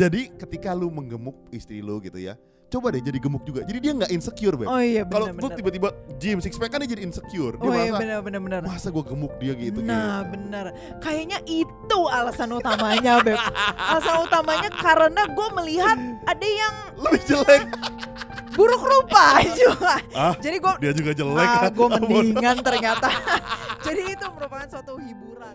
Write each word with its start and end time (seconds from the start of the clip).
Jadi 0.00 0.32
ketika 0.32 0.72
lu 0.72 0.88
menggemuk 0.88 1.36
istri 1.52 1.84
lu 1.84 2.00
gitu 2.00 2.16
ya, 2.16 2.32
coba 2.72 2.88
deh 2.88 3.04
jadi 3.04 3.20
gemuk 3.20 3.44
juga. 3.44 3.60
Jadi 3.68 3.78
dia 3.84 3.92
nggak 3.92 4.08
insecure, 4.08 4.56
Beb. 4.56 4.64
Oh 4.64 4.80
iya 4.80 5.04
Kalau 5.04 5.28
lu 5.28 5.48
tiba-tiba 5.52 5.92
gym 6.16 6.40
six 6.40 6.56
pack 6.56 6.72
kan 6.72 6.80
dia 6.80 6.88
jadi 6.88 7.04
insecure. 7.04 7.60
Dia 7.60 7.68
Oh 7.68 7.74
iya 7.76 7.92
merasa 7.92 8.00
benar 8.00 8.18
benar 8.24 8.40
benar. 8.40 8.60
masa 8.64 8.88
gue 8.88 9.04
gemuk 9.04 9.36
dia 9.36 9.52
gitu. 9.52 9.84
Nah 9.84 10.24
gitu. 10.24 10.32
benar, 10.32 10.64
kayaknya 11.04 11.44
itu 11.44 12.00
alasan 12.08 12.48
utamanya 12.56 13.20
Beb 13.20 13.36
Alasan 13.76 14.24
utamanya 14.24 14.72
karena 14.72 15.22
gue 15.28 15.48
melihat 15.60 15.98
ada 16.24 16.46
yang 16.48 16.74
Lebih 16.96 17.20
jelek. 17.28 17.62
buruk 18.56 18.82
rupa 18.82 19.40
juga 19.54 19.94
ah, 20.10 20.34
Jadi 20.36 20.56
gue 20.58 20.72
dia 20.82 20.92
juga 20.96 21.12
jelek. 21.14 21.48
ah, 21.48 21.68
gue 21.70 21.86
mendingan 21.96 22.56
ternyata 22.64 23.08
Jadi 23.86 24.16
itu 24.16 24.26
merupakan 24.32 24.66
suatu 24.66 24.96
hiburan 24.96 25.54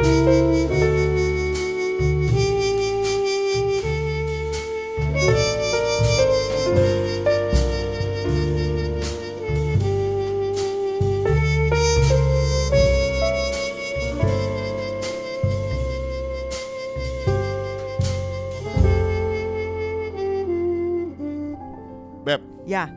Beb, 0.00 0.08
Ya 22.64 22.88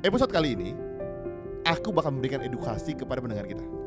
episode 0.00 0.32
kali 0.32 0.56
ini 0.56 0.72
aku 1.68 1.92
bakal 1.92 2.16
memberikan 2.16 2.40
edukasi 2.40 2.96
kepada 2.96 3.20
pendengar 3.20 3.44
kita. 3.44 3.77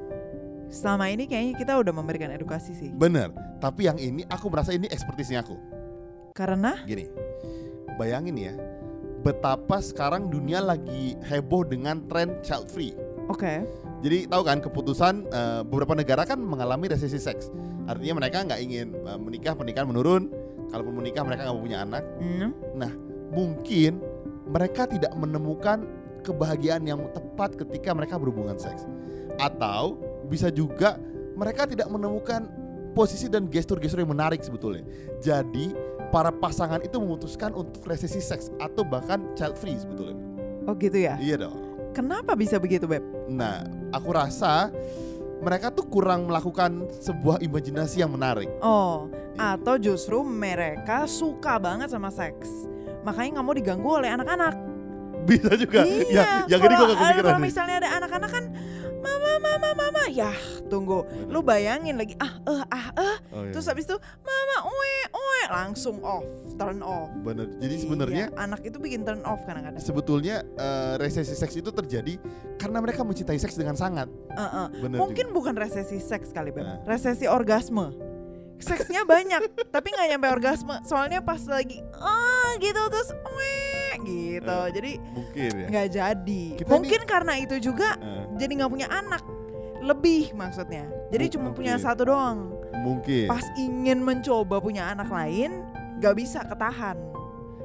Selama 0.71 1.11
ini 1.11 1.27
kayaknya 1.27 1.53
kita 1.59 1.73
udah 1.77 1.93
memberikan 1.93 2.31
edukasi 2.31 2.71
sih 2.71 2.89
Bener, 2.95 3.30
tapi 3.59 3.85
yang 3.91 3.99
ini 3.99 4.23
aku 4.31 4.48
merasa 4.48 4.71
ini 4.71 4.88
ekspertisnya 4.88 5.44
aku. 5.44 5.59
Karena 6.31 6.80
Gini, 6.88 7.11
bayangin 8.00 8.39
ya, 8.39 8.55
betapa 9.22 9.83
sekarang 9.83 10.31
dunia 10.31 10.63
lagi 10.63 11.19
heboh 11.28 11.67
dengan 11.67 12.02
tren 12.08 12.39
child 12.41 12.72
free. 12.72 12.95
oke 13.30 13.67
Jadi 14.02 14.25
tahu 14.25 14.41
kan 14.41 14.58
keputusan 14.58 15.30
eh, 15.30 15.61
beberapa 15.61 15.94
negara 15.94 16.25
kan 16.25 16.41
mengalami 16.41 16.89
resesi 16.89 17.22
seks. 17.22 17.53
Artinya 17.85 18.17
mereka 18.17 18.41
nggak 18.41 18.61
ingin 18.66 18.97
eh, 18.97 19.19
menikah, 19.22 19.53
pernikahan 19.53 19.85
menurun. 19.85 20.31
Kalaupun 20.73 21.03
menikah 21.03 21.22
mereka 21.28 21.45
nggak 21.45 21.56
mau 21.59 21.66
punya 21.67 21.80
anak. 21.85 22.03
Hmm, 22.17 22.56
Mungkin 23.30 24.02
mereka 24.50 24.88
tidak 24.89 25.13
menemukan 25.13 25.85
kebahagiaan 26.25 26.81
yang 26.88 27.00
tepat 27.13 27.59
ketika 27.59 27.94
mereka 27.94 28.17
berhubungan 28.17 28.58
seks. 28.58 28.89
Atau 29.38 30.02
bisa 30.32 30.48
juga 30.48 30.96
mereka 31.36 31.68
tidak 31.68 31.92
menemukan 31.92 32.48
posisi 32.96 33.28
dan 33.28 33.52
gestur-gestur 33.52 34.00
yang 34.00 34.16
menarik 34.16 34.40
sebetulnya. 34.40 34.88
Jadi 35.20 35.76
para 36.12 36.32
pasangan 36.32 36.80
itu 36.80 36.96
memutuskan 37.00 37.52
untuk 37.52 37.84
resesi 37.84 38.24
seks 38.24 38.48
atau 38.59 38.88
bahkan 38.88 39.20
child 39.36 39.59
free 39.59 39.76
sebetulnya. 39.76 40.16
Oh 40.70 40.78
gitu 40.80 40.96
ya 40.96 41.20
Iya 41.20 41.48
dong. 41.48 41.59
Kenapa 41.92 42.40
bisa 42.40 42.56
begitu 42.56 42.88
Beb? 42.88 43.04
Nah, 43.28 43.68
aku 43.92 44.16
rasa 44.16 44.72
mereka 45.44 45.74
tuh 45.74 45.84
kurang 45.92 46.32
melakukan 46.32 46.88
sebuah 47.04 47.44
imajinasi 47.44 48.00
yang 48.00 48.16
menarik. 48.16 48.48
Oh 48.64 49.12
Iya. 49.32 49.56
Atau 49.58 49.80
justru 49.80 50.20
mereka 50.28 51.08
suka 51.08 51.56
banget 51.56 51.88
sama 51.92 52.12
seks 52.12 52.72
Makanya 53.02 53.40
nggak 53.40 53.46
mau 53.46 53.56
diganggu 53.56 53.90
oleh 53.90 54.09
anak-anak 54.14 54.54
Bisa 55.22 55.52
juga. 55.53 55.81
Iya, 55.83 56.45
ya, 56.45 56.55
gue 56.55 56.67
kalau 56.67 56.88
gak 56.88 57.00
kepikiran. 57.00 57.30
kalau 57.30 57.41
misalnya 57.41 57.75
ada 57.80 57.89
anak-anak 57.97 58.30
kan 58.30 58.44
mama 59.00 59.31
mama 59.38 59.69
mama. 59.73 60.03
Ya 60.08 60.31
tunggu. 60.66 61.03
Lu 61.28 61.39
bayangin 61.41 61.95
lagi 61.95 62.16
ah 62.17 62.33
eh 62.41 62.63
ah 62.67 62.88
eh. 62.94 63.16
Oh, 63.31 63.41
iya. 63.44 63.52
terus 63.52 63.66
habis 63.66 63.83
itu 63.83 63.95
mama 64.22 64.58
uwe 64.63 64.95
uwe 65.11 65.41
langsung 65.50 66.00
off 66.02 66.25
turn 66.55 66.80
off. 66.80 67.09
Bener. 67.22 67.47
Jadi 67.58 67.73
Iya, 67.73 67.81
sebenarnya 67.81 68.25
anak 68.36 68.61
itu 68.61 68.78
bikin 68.78 69.01
turn 69.01 69.22
off 69.23 69.41
kadang-kadang. 69.44 69.79
sebetulnya 69.79 70.44
eh, 70.53 70.94
resesi 70.97 71.34
seks 71.34 71.56
itu 71.56 71.69
terjadi 71.69 72.19
karena 72.56 72.78
mereka 72.79 73.01
mencintai 73.01 73.35
seks 73.35 73.56
dengan 73.56 73.73
sangat. 73.73 74.06
Eh, 74.29 74.41
eh. 74.41 74.67
Bener 74.79 74.97
mungkin 75.00 75.31
bukan 75.31 75.56
resesi 75.56 75.97
seks 75.97 76.29
kali 76.29 76.50
beb. 76.50 76.63
Nah. 76.63 76.79
resesi 76.84 77.25
orgasme. 77.25 77.94
Seksnya 78.62 79.01
banyak 79.03 79.41
tapi 79.75 79.90
nggak 79.90 80.07
nyampe 80.12 80.28
orgasme. 80.29 80.75
Soalnya 80.84 81.19
pas 81.19 81.41
lagi 81.46 81.81
ah 81.97 82.53
gitu 82.57 82.78
terus 82.88 83.09
uwe 83.12 83.57
gitu 84.00 84.57
Eh. 84.57 84.68
jadi 84.72 84.91
mungkin 85.12 85.52
ya. 85.53 85.68
nggak 85.68 85.88
jadi 85.91 86.44
Kita 86.56 86.69
mungkin 86.69 87.02
karena 87.03 87.34
itu 87.35 87.56
juga 87.57 87.90
Eh, 87.96 88.24
jadi 88.38 88.52
nggak 88.56 88.72
punya 88.72 88.88
anak 88.88 89.24
lebih 89.79 90.31
maksudnya 90.31 90.85
jadi 91.07 91.25
Mungkin. 91.25 91.35
cuma 91.35 91.50
punya 91.52 91.74
satu 91.75 92.06
doang 92.06 92.53
mungkin. 92.78 93.25
pas 93.25 93.44
ingin 93.56 94.00
mencoba 94.00 94.57
punya 94.57 94.88
anak 94.88 95.07
lain 95.07 95.66
nggak 95.97 96.16
bisa 96.16 96.41
ketahan 96.41 96.97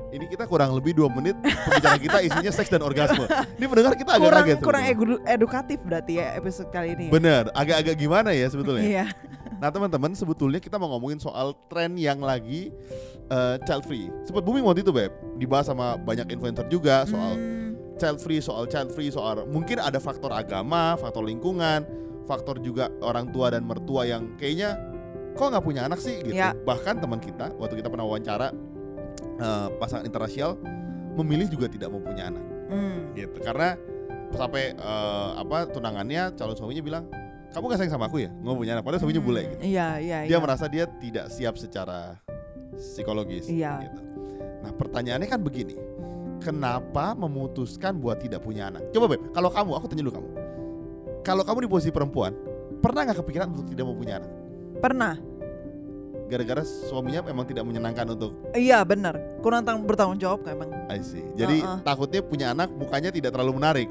Ini 0.06 0.22
kita 0.26 0.46
kurang 0.46 0.70
lebih 0.72 0.94
dua 0.94 1.10
menit 1.10 1.34
pembicaraan 1.42 1.98
kita 1.98 2.18
isinya 2.22 2.48
seks 2.48 2.70
dan 2.70 2.78
orgasme. 2.80 3.26
Ini 3.58 3.66
pendengar 3.66 3.92
kita 3.92 4.10
agak 4.12 4.22
kurang 4.22 4.44
kaget. 4.46 4.58
kurang 4.62 4.84
edu- 4.86 5.22
edukatif 5.26 5.78
berarti 5.82 6.12
ya 6.14 6.26
episode 6.32 6.70
kali 6.70 6.94
ini 6.94 7.04
ya? 7.04 7.12
Bener, 7.12 7.42
agak-agak 7.50 7.94
gimana 7.96 8.30
ya 8.30 8.46
sebetulnya. 8.46 8.86
iya 8.86 9.06
Nah 9.56 9.68
teman-teman 9.72 10.12
sebetulnya 10.12 10.60
kita 10.60 10.76
mau 10.76 10.92
ngomongin 10.96 11.20
soal 11.20 11.56
tren 11.70 11.96
yang 11.96 12.20
lagi 12.20 12.70
eh, 13.30 13.56
child 13.64 13.84
free. 13.88 14.12
Sempat 14.28 14.42
booming 14.44 14.64
waktu 14.64 14.84
itu 14.84 14.92
beb, 14.92 15.12
dibahas 15.40 15.68
sama 15.68 15.96
banyak 15.96 16.28
influencer 16.32 16.66
juga 16.68 17.04
soal 17.08 17.34
Hmm, 17.36 17.72
child 17.98 18.18
free, 18.20 18.40
soal 18.44 18.64
child 18.68 18.92
free, 18.92 19.10
soal 19.10 19.48
mungkin 19.48 19.80
ada 19.80 19.96
faktor 19.96 20.30
agama, 20.30 20.94
faktor 21.00 21.24
lingkungan, 21.24 21.84
faktor 22.28 22.60
juga 22.60 22.92
orang 23.00 23.32
tua 23.32 23.52
dan 23.52 23.64
mertua 23.64 24.04
yang 24.04 24.36
kayaknya 24.36 24.76
kok 25.36 25.52
nggak 25.52 25.64
punya 25.64 25.84
anak 25.88 26.00
sih 26.00 26.20
gitu. 26.22 26.36
Ya. 26.36 26.52
Bahkan 26.52 27.00
teman 27.00 27.20
kita 27.20 27.52
waktu 27.56 27.80
kita 27.80 27.88
pernah 27.88 28.04
wawancara 28.04 28.52
eh, 29.40 29.68
pasangan 29.80 30.04
interrasial 30.04 30.60
memilih 31.16 31.48
juga 31.48 31.66
tidak 31.72 31.88
mau 31.88 32.00
punya 32.04 32.28
anak 32.28 32.44
hmm. 32.70 33.16
gitu 33.16 33.38
karena 33.40 33.74
sampai 34.36 34.76
eh, 34.76 35.30
apa 35.40 35.70
tunangannya 35.70 36.36
calon 36.36 36.56
suaminya 36.56 36.84
bilang 36.84 37.04
kamu 37.56 37.64
gak 37.66 37.78
sayang 37.80 37.94
sama 37.96 38.04
aku 38.04 38.20
ya 38.20 38.28
nggak 38.28 38.52
punya 38.54 38.72
anak 38.76 38.84
padahal 38.84 39.00
suaminya 39.00 39.22
bule 39.24 39.42
gitu. 39.48 39.60
iya 39.64 39.96
iya 39.96 40.18
Dia 40.22 40.36
iya. 40.36 40.38
merasa 40.38 40.68
dia 40.68 40.84
tidak 40.84 41.32
siap 41.32 41.56
secara 41.56 42.20
psikologis 42.76 43.48
Iya. 43.48 43.80
gitu. 43.80 44.00
Nah, 44.60 44.72
pertanyaannya 44.74 45.24
kan 45.24 45.40
begini. 45.40 45.72
Kenapa 46.36 47.16
memutuskan 47.16 47.96
buat 47.96 48.20
tidak 48.20 48.44
punya 48.44 48.68
anak? 48.68 48.92
Coba 48.92 49.08
Beb, 49.08 49.32
kalau 49.32 49.48
kamu, 49.48 49.70
aku 49.72 49.86
tanya 49.88 50.04
dulu 50.04 50.12
kamu. 50.12 50.28
Kalau 51.24 51.42
kamu 51.42 51.58
di 51.64 51.70
posisi 51.70 51.88
perempuan, 51.88 52.36
pernah 52.78 53.08
nggak 53.08 53.18
kepikiran 53.18 53.48
untuk 53.48 53.66
tidak 53.66 53.84
mau 53.84 53.96
punya 53.96 54.20
anak? 54.20 54.30
pernah 54.76 55.16
Gara-gara 56.26 56.60
suaminya 56.60 57.24
memang 57.24 57.46
tidak 57.46 57.62
menyenangkan 57.62 58.12
untuk 58.12 58.34
iya 58.52 58.82
benar 58.82 59.14
kurang 59.40 59.62
tang- 59.62 59.80
bertanggung 59.80 60.18
jawab 60.18 60.42
kan 60.42 60.52
emang 60.52 60.68
I 60.90 60.98
see. 60.98 61.22
Jadi 61.32 61.62
Uh-uh. 61.62 61.80
takutnya 61.80 62.20
punya 62.20 62.46
anak 62.50 62.68
mukanya 62.68 63.08
tidak 63.08 63.30
terlalu 63.32 63.56
menarik. 63.56 63.88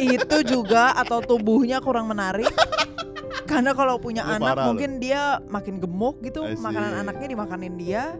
Itu 0.00 0.36
juga 0.44 0.92
atau 0.96 1.20
tubuhnya 1.20 1.78
kurang 1.78 2.08
menarik 2.08 2.50
karena 3.44 3.74
kalau 3.74 3.98
punya 3.98 4.22
Lu 4.26 4.38
anak 4.38 4.56
mungkin 4.70 5.02
dia 5.02 5.42
makin 5.50 5.82
gemuk 5.82 6.22
gitu 6.22 6.46
makanan 6.58 7.02
anaknya 7.02 7.26
dimakanin 7.34 7.74
dia 7.76 8.14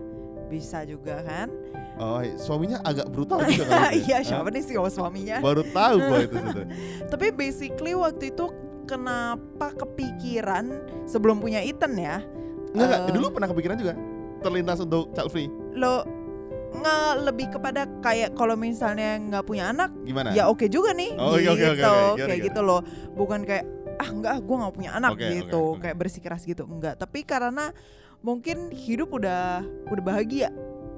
bisa 0.50 0.82
juga 0.84 1.22
kan 1.22 1.48
Oh, 2.00 2.16
suaminya 2.40 2.80
agak 2.80 3.12
brutal 3.12 3.44
juga 3.44 3.92
iya 3.92 4.24
ya. 4.24 4.24
siapa 4.24 4.48
nih 4.48 4.64
sih 4.64 4.72
suaminya 4.72 5.36
Baru 5.44 5.60
tahu 5.68 6.00
gua 6.00 6.18
itu 6.24 6.36
tapi 7.12 7.28
basically 7.28 7.92
waktu 7.92 8.32
itu 8.32 8.48
kenapa 8.88 9.76
kepikiran 9.76 10.80
sebelum 11.04 11.44
punya 11.44 11.60
Ethan 11.60 11.92
ya 12.00 12.24
Enggak. 12.72 12.98
Eh. 13.04 13.12
Dulu 13.12 13.26
pernah 13.34 13.48
kepikiran 13.52 13.76
juga 13.76 13.94
terlintas 14.40 14.80
untuk 14.80 15.12
child 15.12 15.28
free. 15.28 15.50
lo 15.76 16.02
nggak 16.70 17.10
lebih 17.24 17.46
kepada 17.50 17.82
kayak 17.98 18.32
kalau 18.32 18.54
misalnya 18.54 19.18
nggak 19.18 19.44
punya 19.44 19.68
anak 19.68 19.90
Gimana? 20.02 20.30
ya 20.30 20.46
oke 20.46 20.66
juga 20.66 20.92
nih 20.92 21.12
Oh, 21.14 21.34
gitu 21.34 21.50
oke, 21.50 21.66
oke, 21.66 21.82
oke. 21.82 21.82
Gimana, 21.82 22.14
kayak 22.16 22.30
gimana? 22.30 22.46
gitu 22.46 22.60
loh 22.62 22.80
bukan 23.12 23.40
kayak 23.42 23.64
ah 23.96 24.08
enggak 24.08 24.36
gue 24.40 24.56
nggak 24.56 24.74
punya 24.74 24.90
anak 24.92 25.10
oke, 25.12 25.26
gitu 25.26 25.62
oke. 25.74 25.80
kayak 25.80 25.96
bersikeras 25.96 26.42
gitu 26.42 26.62
enggak 26.64 26.94
tapi 26.96 27.20
karena 27.20 27.74
mungkin 28.20 28.70
hidup 28.70 29.10
udah 29.10 29.60
udah 29.86 30.04
bahagia 30.04 30.48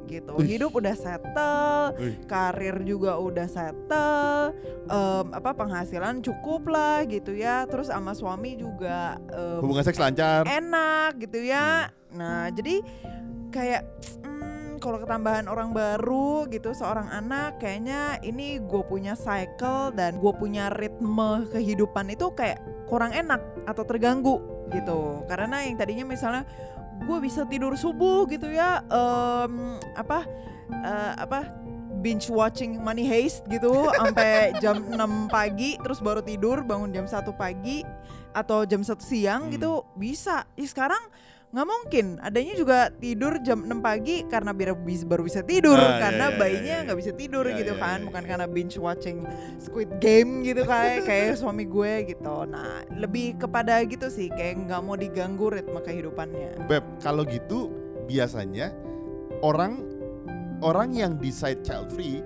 gitu 0.05 0.35
Wih. 0.35 0.47
hidup 0.51 0.71
udah 0.73 0.93
settle 0.93 1.95
Wih. 1.97 2.19
karir 2.27 2.77
juga 2.83 3.17
udah 3.17 3.47
settle 3.47 4.51
em, 4.85 5.27
apa 5.31 5.51
penghasilan 5.53 6.21
cukup 6.21 6.69
lah 6.69 7.03
gitu 7.05 7.33
ya 7.33 7.65
terus 7.65 7.87
sama 7.87 8.13
suami 8.13 8.55
juga 8.55 9.17
em, 9.31 9.59
Hubungan 9.59 9.83
seks 9.83 9.97
lancar. 9.97 10.43
enak 10.45 11.17
gitu 11.19 11.39
ya. 11.41 11.87
Hmm. 12.11 12.19
Nah, 12.19 12.45
jadi 12.51 12.83
kayak 13.49 13.83
kalau 14.83 14.99
ketambahan 14.99 15.47
orang 15.47 15.71
baru 15.71 16.51
gitu 16.51 16.75
seorang 16.75 17.07
anak 17.07 17.63
kayaknya 17.63 18.19
ini 18.21 18.59
gue 18.59 18.83
punya 18.83 19.15
cycle 19.15 19.95
dan 19.95 20.19
gue 20.19 20.33
punya 20.35 20.75
ritme 20.75 21.47
kehidupan 21.55 22.11
itu 22.11 22.35
kayak 22.35 22.59
kurang 22.91 23.15
enak 23.15 23.39
atau 23.65 23.87
terganggu 23.87 24.43
gitu. 24.75 25.23
Karena 25.31 25.63
yang 25.63 25.79
tadinya 25.79 26.03
misalnya 26.03 26.43
gue 27.07 27.19
bisa 27.23 27.47
tidur 27.47 27.79
subuh 27.79 28.27
gitu 28.27 28.51
ya 28.51 28.83
em, 28.91 29.79
apa 29.95 30.27
eh, 30.75 31.13
apa 31.17 31.47
binge 32.03 32.27
watching 32.27 32.83
Money 32.83 33.07
Heist 33.07 33.47
gitu 33.47 33.87
sampai 33.95 34.59
jam 34.59 34.83
6 34.99 35.31
pagi 35.31 35.79
terus 35.79 36.03
baru 36.03 36.19
tidur 36.19 36.67
bangun 36.67 36.91
jam 36.91 37.07
1 37.07 37.23
pagi 37.39 37.87
atau 38.35 38.67
jam 38.67 38.83
satu 38.83 39.05
siang 39.07 39.47
Hmm. 39.47 39.53
gitu 39.55 39.73
bisa. 39.95 40.43
Ya 40.59 40.67
sekarang 40.67 41.01
nggak 41.53 41.69
mungkin. 41.69 42.17
Adanya 42.19 42.55
juga 42.57 42.79
tidur 42.91 43.37
jam 43.45 43.61
6 43.61 43.77
pagi 43.79 44.25
karena 44.25 44.57
biar 44.57 44.73
bis- 44.75 45.05
baru 45.05 45.21
bisa 45.21 45.45
tidur 45.45 45.77
Ah, 45.77 45.85
iya, 45.85 46.01
karena 46.01 46.27
iya, 46.27 46.39
bayinya 46.41 46.65
iya, 46.65 46.77
iya. 46.81 46.85
nggak 46.89 46.99
bisa 46.99 47.13
tidur 47.13 47.45
Iya, 47.45 47.57
gitu 47.61 47.73
iya, 47.77 47.83
kan, 47.85 47.99
iya, 48.01 48.07
bukan 48.09 48.23
iya. 48.25 48.31
karena 48.33 48.47
binge 48.49 48.77
watching 48.81 49.19
Squid 49.61 49.91
Game 50.01 50.41
gitu 50.43 50.65
kayak 50.65 51.05
kayak 51.09 51.37
suami 51.37 51.69
gue 51.69 51.93
gitu. 52.09 52.37
Nah 52.49 52.81
lebih 52.91 53.37
kepada 53.37 53.85
gitu 53.85 54.09
sih 54.09 54.33
kayak 54.33 54.65
nggak 54.65 54.81
mau 54.81 54.97
diganggu 54.97 55.53
ritme 55.53 55.77
kehidupannya. 55.79 56.65
Beb, 56.65 56.85
kalau 56.99 57.29
gitu 57.29 57.69
biasanya 58.09 58.73
orang 59.45 59.85
orang 60.65 60.89
yang 60.91 61.21
decide 61.21 61.61
child 61.61 61.93
free 61.93 62.25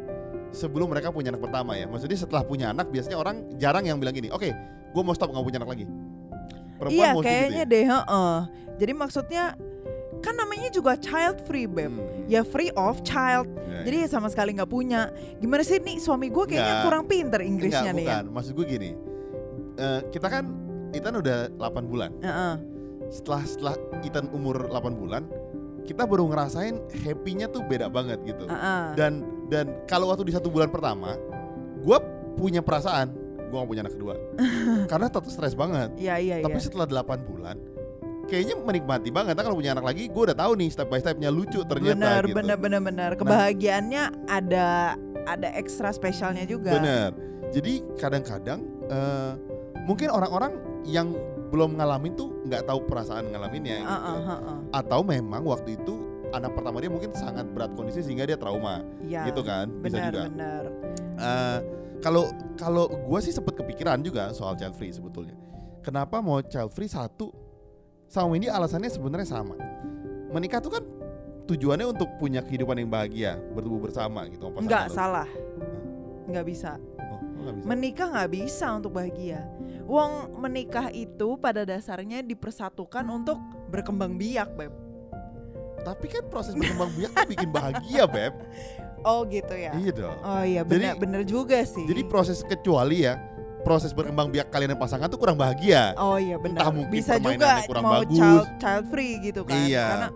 sebelum 0.55 0.87
mereka 0.87 1.11
punya 1.11 1.35
anak 1.35 1.43
pertama 1.43 1.75
ya. 1.75 1.91
Maksudnya 1.91 2.15
setelah 2.15 2.47
punya 2.47 2.71
anak 2.71 2.95
biasanya 2.95 3.19
orang 3.19 3.43
jarang 3.59 3.83
yang 3.83 3.99
bilang 3.99 4.15
gini, 4.15 4.31
oke, 4.31 4.55
gue 4.87 5.03
mau 5.03 5.19
stop 5.19 5.35
nggak 5.35 5.43
punya 5.43 5.59
anak 5.59 5.71
lagi. 5.75 5.87
Perempuan 6.77 6.93
iya 6.93 7.09
mesti 7.11 7.17
gitu 7.17 7.25
kayaknya 7.27 7.65
ya? 7.65 7.73
deh, 7.73 7.85
heeh. 7.89 8.37
Jadi 8.77 8.93
maksudnya 8.93 9.57
kan 10.19 10.35
namanya 10.35 10.69
juga 10.69 10.97
child 10.97 11.45
free 11.45 11.65
beb. 11.65 11.93
Hmm, 11.93 12.25
Ya 12.27 12.43
free 12.43 12.73
of 12.75 13.01
child. 13.03 13.47
ya, 13.65 13.85
Jadi 13.85 13.97
ya 14.03 14.09
sama 14.09 14.27
sekali 14.27 14.53
nggak 14.53 14.67
punya. 14.67 15.13
Gimana 15.39 15.63
sih 15.63 15.79
nih 15.79 15.97
suami 15.97 16.27
gue 16.27 16.45
kayaknya 16.45 16.67
Nggak. 16.73 16.85
kurang 16.85 17.05
pinter 17.07 17.41
Inggrisnya 17.41 17.81
Enggak, 17.87 17.95
nih 17.95 18.05
ya. 18.05 18.11
bukan. 18.11 18.25
Maksud 18.35 18.53
gue 18.53 18.67
gini, 18.67 18.91
eh, 19.77 20.01
kita 20.11 20.27
kan 20.27 20.45
Ethan 20.91 21.15
udah 21.15 21.39
8 21.53 21.85
bulan. 21.85 22.11
Heeh. 22.19 22.55
Setelah 23.09 23.43
setelah 23.45 23.75
Ethan 24.03 24.27
umur 24.31 24.67
8 24.67 24.93
bulan, 24.93 25.23
kita 25.87 26.03
baru 26.03 26.27
ngerasain 26.27 26.75
happy-nya 27.07 27.47
tuh 27.47 27.63
beda 27.63 27.87
banget 27.87 28.19
gitu. 28.27 28.45
heeh. 28.45 28.85
Dan 28.99 29.23
dan 29.47 29.71
kalau 29.87 30.11
waktu 30.11 30.27
di 30.27 30.35
satu 30.35 30.51
bulan 30.51 30.67
pertama, 30.67 31.15
gue 31.79 31.99
punya 32.35 32.59
perasaan 32.59 33.15
gue 33.47 33.55
gak 33.55 33.71
punya 33.71 33.87
anak 33.87 33.95
kedua, 33.95 34.19
karena 34.91 35.07
tetap 35.07 35.31
stres 35.31 35.55
banget. 35.55 35.95
Iya 35.95 36.19
iya 36.19 36.35
Tapi 36.43 36.59
iya. 36.59 36.67
setelah 36.67 36.83
8 36.83 37.23
bulan, 37.23 37.55
kayaknya 38.27 38.55
menikmati 38.59 39.09
banget. 39.09 39.35
Nah, 39.35 39.43
kalau 39.43 39.57
punya 39.57 39.73
anak 39.73 39.87
lagi, 39.87 40.11
gue 40.11 40.23
udah 40.29 40.37
tahu 40.37 40.53
nih 40.59 40.69
step 40.69 40.87
by 40.87 40.99
stepnya 40.99 41.31
lucu 41.31 41.63
ternyata 41.65 41.95
Bener 41.97 42.23
gitu. 42.27 42.37
bener 42.37 42.57
bener 42.59 42.81
bener. 42.83 43.11
Kebahagiaannya 43.17 44.03
ada 44.27 44.95
ada 45.27 45.49
ekstra 45.55 45.91
spesialnya 45.91 46.45
juga. 46.45 46.75
Bener. 46.75 47.11
Jadi 47.51 47.83
kadang-kadang 47.97 48.61
eh, 48.87 49.33
mungkin 49.87 50.11
orang-orang 50.11 50.59
yang 50.85 51.15
belum 51.47 51.79
ngalamin 51.79 52.13
tuh 52.15 52.43
nggak 52.43 52.67
tahu 52.67 52.83
perasaan 52.87 53.31
ngalaminnya 53.31 53.79
gitu. 53.81 53.91
Heeh, 53.91 54.21
heeh. 54.27 54.59
Atau 54.75 55.01
memang 55.03 55.47
waktu 55.47 55.79
itu 55.79 55.95
anak 56.35 56.59
pertama 56.59 56.83
dia 56.83 56.91
mungkin 56.91 57.15
sangat 57.15 57.47
berat 57.55 57.71
kondisi 57.79 58.03
sehingga 58.03 58.27
dia 58.27 58.35
trauma, 58.35 58.83
Iya. 59.01 59.31
gitu 59.31 59.47
kan? 59.47 59.71
Bisa 59.79 60.03
Bener 60.03 60.11
juga. 60.11 60.23
bener. 60.27 60.63
Eh, 61.17 61.59
kalau 62.03 62.25
kalau 62.59 62.85
gue 62.91 63.21
sih 63.23 63.31
sempet 63.31 63.55
kepikiran 63.57 64.03
juga 64.03 64.35
soal 64.35 64.59
child 64.59 64.75
free 64.75 64.91
sebetulnya. 64.91 65.39
Kenapa 65.87 66.19
mau 66.19 66.43
child 66.43 66.75
free 66.75 66.91
satu 66.91 67.31
sama 68.07 68.35
ini 68.39 68.47
alasannya 68.51 68.91
sebenarnya 68.91 69.29
sama. 69.29 69.55
Menikah 70.31 70.59
tuh 70.63 70.79
kan 70.79 70.85
tujuannya 71.47 71.87
untuk 71.87 72.11
punya 72.19 72.43
kehidupan 72.43 72.79
yang 72.83 72.91
bahagia, 72.91 73.39
bertumbuh 73.55 73.87
bersama 73.87 74.27
gitu. 74.27 74.51
Enggak 74.59 74.91
salah. 74.91 75.29
Nggak 76.27 76.45
bisa. 76.47 76.73
Oh, 76.99 77.55
bisa. 77.55 77.67
Menikah 77.67 78.07
nggak 78.11 78.31
bisa 78.35 78.67
untuk 78.75 78.99
bahagia. 78.99 79.47
Wong 79.87 80.35
menikah 80.43 80.91
itu 80.91 81.39
pada 81.39 81.63
dasarnya 81.63 82.19
dipersatukan 82.27 83.07
untuk 83.07 83.39
berkembang 83.71 84.19
biak, 84.19 84.51
beb. 84.59 84.75
Tapi 85.87 86.11
kan 86.11 86.27
proses 86.27 86.59
berkembang 86.59 86.91
biak 86.99 87.15
tuh 87.15 87.29
bikin 87.31 87.49
bahagia, 87.55 88.11
Beb. 88.11 88.35
Oh 89.07 89.23
gitu 89.23 89.55
ya. 89.55 89.71
Iya 89.79 89.93
dong. 89.95 90.19
Oh 90.19 90.43
iya 90.43 90.67
bener 90.67 90.99
bener 90.99 91.23
juga 91.23 91.63
sih. 91.63 91.87
Jadi 91.87 92.03
proses 92.11 92.43
kecuali 92.43 93.07
ya, 93.07 93.15
proses 93.67 93.91
berkembang 93.91 94.31
biak 94.31 94.47
kalian 94.55 94.79
dan 94.79 94.79
pasangan 94.79 95.11
tuh 95.11 95.19
kurang 95.19 95.35
bahagia. 95.35 95.91
Oh 95.99 96.15
iya 96.15 96.39
benar. 96.39 96.63
Entah 96.63 96.71
mungkin 96.71 96.95
Bisa 96.95 97.19
juga 97.19 97.67
kurang 97.67 97.83
mau 97.83 97.99
bagus. 97.99 98.15
child 98.15 98.47
child 98.63 98.85
free 98.95 99.19
gitu 99.19 99.43
kan. 99.43 99.59
Iya. 99.59 99.87
Karena 99.91 100.09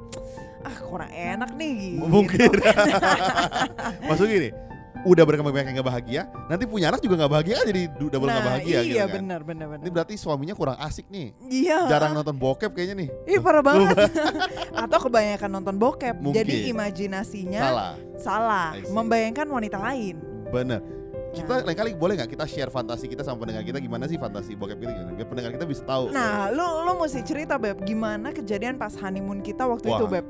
ah 0.63 0.77
kurang 0.87 1.11
enak 1.11 1.51
nih 1.59 1.73
gitu. 1.75 2.07
Mungkin. 2.07 2.51
Maksud 4.09 4.27
gini, 4.31 4.55
udah 5.03 5.25
berkembang 5.27 5.51
biak 5.51 5.67
yang 5.67 5.77
gak 5.81 5.89
bahagia, 5.89 6.23
nanti 6.47 6.65
punya 6.69 6.93
anak 6.93 7.01
juga 7.01 7.25
gak 7.25 7.33
bahagia 7.33 7.55
kan 7.57 7.67
jadi 7.73 7.83
double 7.97 8.29
nah, 8.29 8.37
gak 8.37 8.49
bahagia 8.53 8.71
iya 8.71 8.81
gitu 8.85 8.99
kan. 9.01 9.17
benar 9.19 9.41
benar 9.43 9.67
benar. 9.73 9.83
Ini 9.83 9.91
berarti 9.91 10.15
suaminya 10.21 10.55
kurang 10.55 10.77
asik 10.79 11.09
nih. 11.09 11.33
Iya. 11.49 11.89
Jarang 11.89 12.13
nonton 12.15 12.37
bokep 12.37 12.71
kayaknya 12.71 12.97
nih. 13.03 13.09
Ih 13.35 13.41
parah 13.41 13.65
banget. 13.65 13.97
Atau 14.85 14.99
kebanyakan 15.11 15.51
nonton 15.51 15.75
bokep. 15.81 16.17
Mungkin. 16.21 16.37
Jadi 16.39 16.71
imajinasinya 16.71 17.63
Salah. 17.67 17.93
salah, 18.15 18.69
membayangkan 18.93 19.47
wanita 19.49 19.79
lain. 19.81 20.21
Bener. 20.53 21.01
Kita 21.31 21.63
Nah. 21.63 21.63
lain 21.63 21.79
kali 21.79 21.91
boleh 21.95 22.19
nggak 22.19 22.31
kita 22.35 22.45
share 22.45 22.71
fantasi 22.71 23.07
kita 23.07 23.23
sama 23.23 23.47
pendengar 23.47 23.63
kita 23.63 23.79
gimana 23.79 24.11
sih 24.11 24.19
fantasi 24.19 24.59
bokep 24.59 24.83
kita 24.83 24.91
gimana? 24.91 25.11
Biar 25.15 25.29
pendengar 25.31 25.51
kita 25.55 25.67
bisa 25.67 25.83
tahu. 25.87 26.11
Nah, 26.11 26.51
lu 26.51 26.67
lu 26.83 26.93
mesti 26.99 27.23
cerita 27.23 27.55
beb, 27.55 27.79
gimana 27.87 28.35
kejadian 28.35 28.75
pas 28.75 28.91
honeymoon 28.99 29.39
kita 29.39 29.63
waktu 29.63 29.95
itu 29.95 30.05
Wah. 30.07 30.11
beb? 30.11 30.27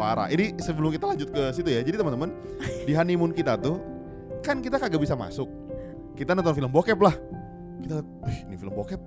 Parah. 0.00 0.32
Ini 0.32 0.56
sebelum 0.56 0.88
kita 0.88 1.04
lanjut 1.04 1.28
ke 1.28 1.42
situ 1.52 1.68
ya. 1.68 1.84
Jadi 1.84 2.00
teman-teman, 2.00 2.32
di 2.88 2.92
honeymoon 2.96 3.36
kita 3.36 3.60
tuh 3.60 3.76
kan 4.40 4.64
kita 4.64 4.80
kagak 4.80 4.96
bisa 4.96 5.12
masuk. 5.12 5.44
Kita 6.16 6.32
nonton 6.32 6.56
film 6.56 6.72
bokep 6.72 6.96
lah. 6.96 7.12
Kita, 7.80 8.00
wih 8.24 8.38
ini 8.48 8.56
film 8.56 8.72
bokep 8.72 9.00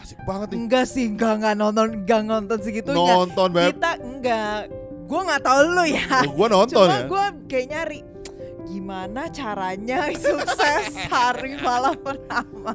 asik 0.00 0.18
banget 0.24 0.56
nih. 0.56 0.58
Enggak 0.58 0.84
sih, 0.88 1.04
enggak 1.04 1.36
enggak 1.36 1.54
nonton, 1.54 1.86
enggak 2.00 2.20
nonton 2.24 2.58
segitunya. 2.64 3.12
Nonton 3.12 3.48
beb. 3.52 3.76
Kita 3.76 3.92
enggak. 4.00 4.72
Gua 5.04 5.20
nggak 5.28 5.42
tahu 5.44 5.60
lu 5.68 5.84
ya. 5.84 6.06
Oh, 6.24 6.32
gua 6.32 6.48
nonton 6.48 6.86
Cuma 6.88 6.96
ya. 6.96 7.04
gue 7.04 7.24
kayak 7.44 7.66
nyari 7.68 7.98
gimana 8.72 9.28
caranya 9.28 10.08
sukses 10.16 10.96
hari 11.06 11.60
malam 11.60 11.92
pertama. 11.94 12.72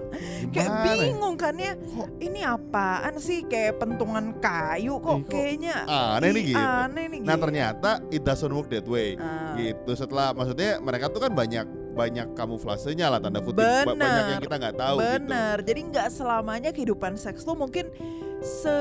Kayak 0.53 0.69
Gimana 0.69 0.85
ya? 0.85 1.01
bingung 1.01 1.35
kan 1.35 1.55
ya. 1.57 1.73
Kok 1.73 2.09
Ini 2.17 2.39
apaan 2.45 3.13
sih 3.17 3.41
kayak 3.43 3.81
pentungan 3.81 4.37
kayu 4.37 4.97
kok 4.97 5.25
kok 5.25 5.33
kayaknya 5.33 5.75
aneh 5.85 6.29
nih 6.29 6.41
ih, 6.41 6.47
gitu. 6.53 6.61
Aneh 6.61 7.05
nih 7.09 7.19
Nah 7.19 7.33
gitu. 7.33 7.43
ternyata 7.43 7.89
it 8.09 8.21
doesn't 8.21 8.53
work 8.53 8.69
that 8.69 8.85
way. 8.85 9.17
Ah, 9.17 9.57
Gitu. 9.57 9.91
Setelah 9.91 10.31
maksudnya 10.31 10.77
mereka 10.77 11.09
tuh 11.09 11.17
kan 11.19 11.33
banyak 11.33 11.65
banyak 11.97 12.27
kamuflasenya 12.31 13.09
lah 13.09 13.17
tanda 13.17 13.41
kutip. 13.41 13.57
Bener. 13.57 13.97
Banyak 13.97 14.25
yang 14.29 14.43
kita 14.43 14.55
nggak 14.55 14.77
tahu 14.77 14.95
gitu. 14.95 15.09
Bener. 15.17 15.55
Jadi 15.65 15.79
nggak 15.89 16.07
selamanya 16.07 16.69
kehidupan 16.69 17.17
seks 17.17 17.41
tuh 17.41 17.57
mungkin 17.57 17.89
se 18.37 18.77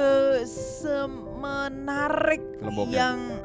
semenarik 0.85 2.45
yang 2.93 3.41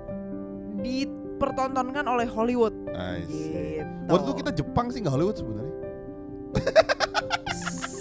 dipertontonkan 0.82 2.04
oleh 2.04 2.28
Hollywood. 2.28 2.76
I 2.96 3.24
see. 3.26 3.80
Gitu. 3.80 4.08
Waktu 4.10 4.26
itu 4.28 4.36
kita 4.44 4.52
Jepang 4.54 4.88
sih 4.90 5.00
nggak 5.00 5.14
Hollywood 5.14 5.38
sebenarnya. 5.38 5.76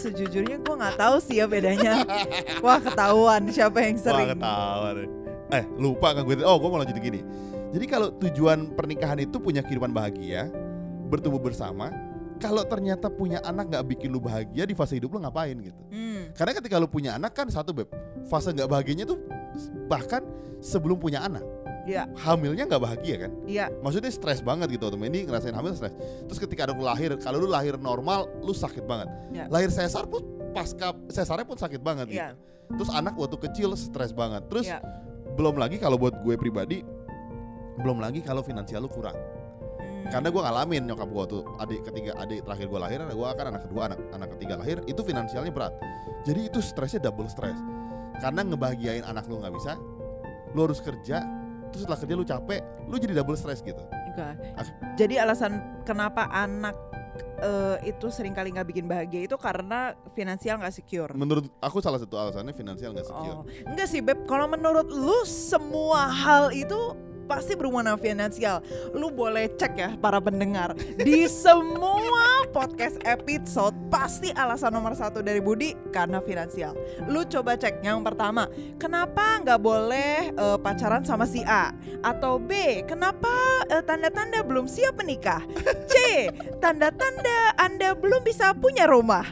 Sejujurnya 0.00 0.56
gue 0.64 0.74
nggak 0.80 0.96
tahu 0.96 1.16
sih 1.20 1.38
ya 1.38 1.46
bedanya. 1.46 2.02
Wah 2.64 2.80
ketahuan 2.80 3.44
siapa 3.52 3.84
yang 3.84 4.00
Wah 4.00 4.04
sering. 4.04 4.28
ketawa 4.32 4.88
deh. 4.96 5.08
Eh 5.52 5.64
lupa 5.76 6.16
kan 6.16 6.22
gue. 6.24 6.40
Oh 6.40 6.56
gue 6.56 6.68
mau 6.72 6.80
lanjut 6.80 6.96
gini. 6.96 7.20
Jadi 7.70 7.84
kalau 7.86 8.08
tujuan 8.18 8.74
pernikahan 8.74 9.20
itu 9.22 9.36
punya 9.38 9.62
kehidupan 9.62 9.92
bahagia, 9.92 10.48
bertumbuh 11.06 11.38
bersama. 11.38 11.92
Kalau 12.40 12.64
ternyata 12.64 13.12
punya 13.12 13.36
anak 13.44 13.68
nggak 13.68 13.84
bikin 13.84 14.08
lu 14.08 14.16
bahagia 14.16 14.64
di 14.64 14.72
fase 14.72 14.96
hidup 14.96 15.12
lu 15.12 15.20
ngapain 15.20 15.52
gitu? 15.60 15.76
Hmm, 15.92 16.32
Karena 16.32 16.56
ketika 16.56 16.80
lu 16.80 16.88
punya 16.88 17.12
anak 17.12 17.36
kan 17.36 17.44
satu 17.52 17.76
beb, 17.76 17.92
fase 18.32 18.56
nggak 18.56 18.64
bahagianya 18.64 19.04
tuh 19.04 19.20
bahkan 19.84 20.24
sebelum 20.64 20.96
punya 20.96 21.20
anak. 21.20 21.44
Iya. 21.90 22.02
Hamilnya 22.22 22.64
nggak 22.70 22.82
bahagia 22.82 23.16
kan? 23.26 23.32
Iya. 23.50 23.66
Maksudnya 23.82 24.10
stres 24.14 24.40
banget 24.46 24.70
gitu 24.70 24.86
temen 24.86 25.10
ini 25.10 25.26
ngerasain 25.26 25.50
hamil 25.50 25.74
stres. 25.74 25.90
Terus 26.30 26.38
ketika 26.38 26.70
lu 26.70 26.86
lahir, 26.86 27.10
kalau 27.18 27.42
lu 27.42 27.50
lahir 27.50 27.74
normal, 27.74 28.30
lu 28.46 28.54
sakit 28.54 28.86
banget. 28.86 29.10
Iya. 29.34 29.50
Lahir 29.50 29.74
sesar 29.74 30.06
pun 30.06 30.22
pasca 30.54 30.94
sesarnya 31.10 31.42
pun 31.42 31.58
sakit 31.58 31.82
banget 31.82 32.06
gitu. 32.14 32.22
Iya. 32.22 32.38
Terus 32.70 32.90
anak 32.94 33.18
waktu 33.18 33.36
kecil 33.42 33.74
stres 33.74 34.14
banget. 34.14 34.46
Terus 34.46 34.70
Iya. 34.70 34.78
belum 35.34 35.58
lagi 35.58 35.82
kalau 35.82 35.98
buat 35.98 36.14
gue 36.22 36.38
pribadi, 36.38 36.86
belum 37.82 37.98
lagi 37.98 38.22
kalau 38.22 38.46
finansial 38.46 38.86
lu 38.86 38.90
kurang. 38.90 39.18
Hmm. 39.18 40.06
Karena 40.14 40.28
gue 40.30 40.42
ngalamin 40.42 40.82
nyokap 40.86 41.08
gue 41.10 41.24
tuh 41.26 41.42
adik 41.58 41.80
ketiga 41.90 42.14
adik 42.22 42.46
terakhir 42.46 42.66
gue 42.70 42.80
lahir, 42.80 42.98
gue 43.02 43.28
kan 43.34 43.46
anak 43.50 43.62
kedua 43.66 43.82
anak 43.90 43.98
anak 44.14 44.28
ketiga 44.38 44.54
lahir 44.62 44.78
itu 44.86 45.00
finansialnya 45.02 45.50
berat. 45.50 45.74
Jadi 46.22 46.46
itu 46.46 46.62
stresnya 46.62 47.02
double 47.02 47.26
stres. 47.26 47.56
Karena 48.20 48.44
ngebahagiain 48.44 49.02
anak 49.08 49.24
lu 49.32 49.40
nggak 49.40 49.54
bisa, 49.56 49.80
lu 50.52 50.68
harus 50.68 50.84
kerja, 50.84 51.24
terus 51.70 51.86
setelah 51.86 51.98
kerja 51.98 52.14
lu 52.14 52.26
capek, 52.26 52.60
lu 52.86 52.96
jadi 52.96 53.12
double 53.16 53.34
stres 53.34 53.62
gitu. 53.62 53.80
Enggak. 54.10 54.34
Ah. 54.54 54.66
Jadi 54.94 55.14
alasan 55.16 55.52
kenapa 55.82 56.26
anak 56.28 56.74
eh, 57.40 57.88
itu 57.88 58.10
sering 58.10 58.34
kali 58.34 58.52
nggak 58.52 58.68
bikin 58.68 58.84
bahagia 58.84 59.24
itu 59.24 59.36
karena 59.36 59.94
finansial 60.12 60.60
nggak 60.60 60.74
secure. 60.74 61.10
Menurut 61.14 61.48
aku 61.58 61.80
salah 61.80 61.96
satu 61.96 62.14
alasannya 62.14 62.52
finansial 62.52 62.92
nggak 62.92 63.06
Oh, 63.06 63.10
secure. 63.16 63.38
enggak 63.66 63.88
sih 63.88 64.00
beb. 64.02 64.26
Kalau 64.26 64.46
menurut 64.46 64.86
lu 64.86 65.22
semua 65.24 66.10
hal 66.10 66.52
itu 66.52 66.94
pasti 67.30 67.54
berhubungan 67.54 67.94
finansial. 67.94 68.58
Lu 68.90 69.14
boleh 69.14 69.46
cek 69.54 69.72
ya 69.78 69.94
para 69.94 70.18
pendengar 70.18 70.74
di 70.98 71.30
semua 71.30 72.42
podcast 72.50 72.98
episode 73.06 73.78
pasti 73.86 74.34
alasan 74.34 74.74
nomor 74.74 74.98
satu 74.98 75.22
dari 75.22 75.38
Budi 75.38 75.78
karena 75.94 76.18
finansial. 76.18 76.74
Lu 77.06 77.22
coba 77.22 77.54
cek 77.54 77.86
yang 77.86 78.02
pertama, 78.02 78.50
kenapa 78.82 79.38
nggak 79.46 79.60
boleh 79.62 80.34
eh, 80.34 80.58
pacaran 80.58 81.06
sama 81.06 81.22
si 81.22 81.46
A? 81.46 81.70
Atau 82.02 82.42
B, 82.42 82.82
kenapa 82.90 83.30
eh, 83.70 83.84
tanda-tanda 83.86 84.42
belum 84.42 84.66
siap 84.66 84.98
menikah? 84.98 85.46
C, 85.86 86.26
tanda-tanda 86.58 87.54
Anda 87.54 87.94
belum 87.94 88.26
bisa 88.26 88.50
punya 88.58 88.90
rumah. 88.90 89.22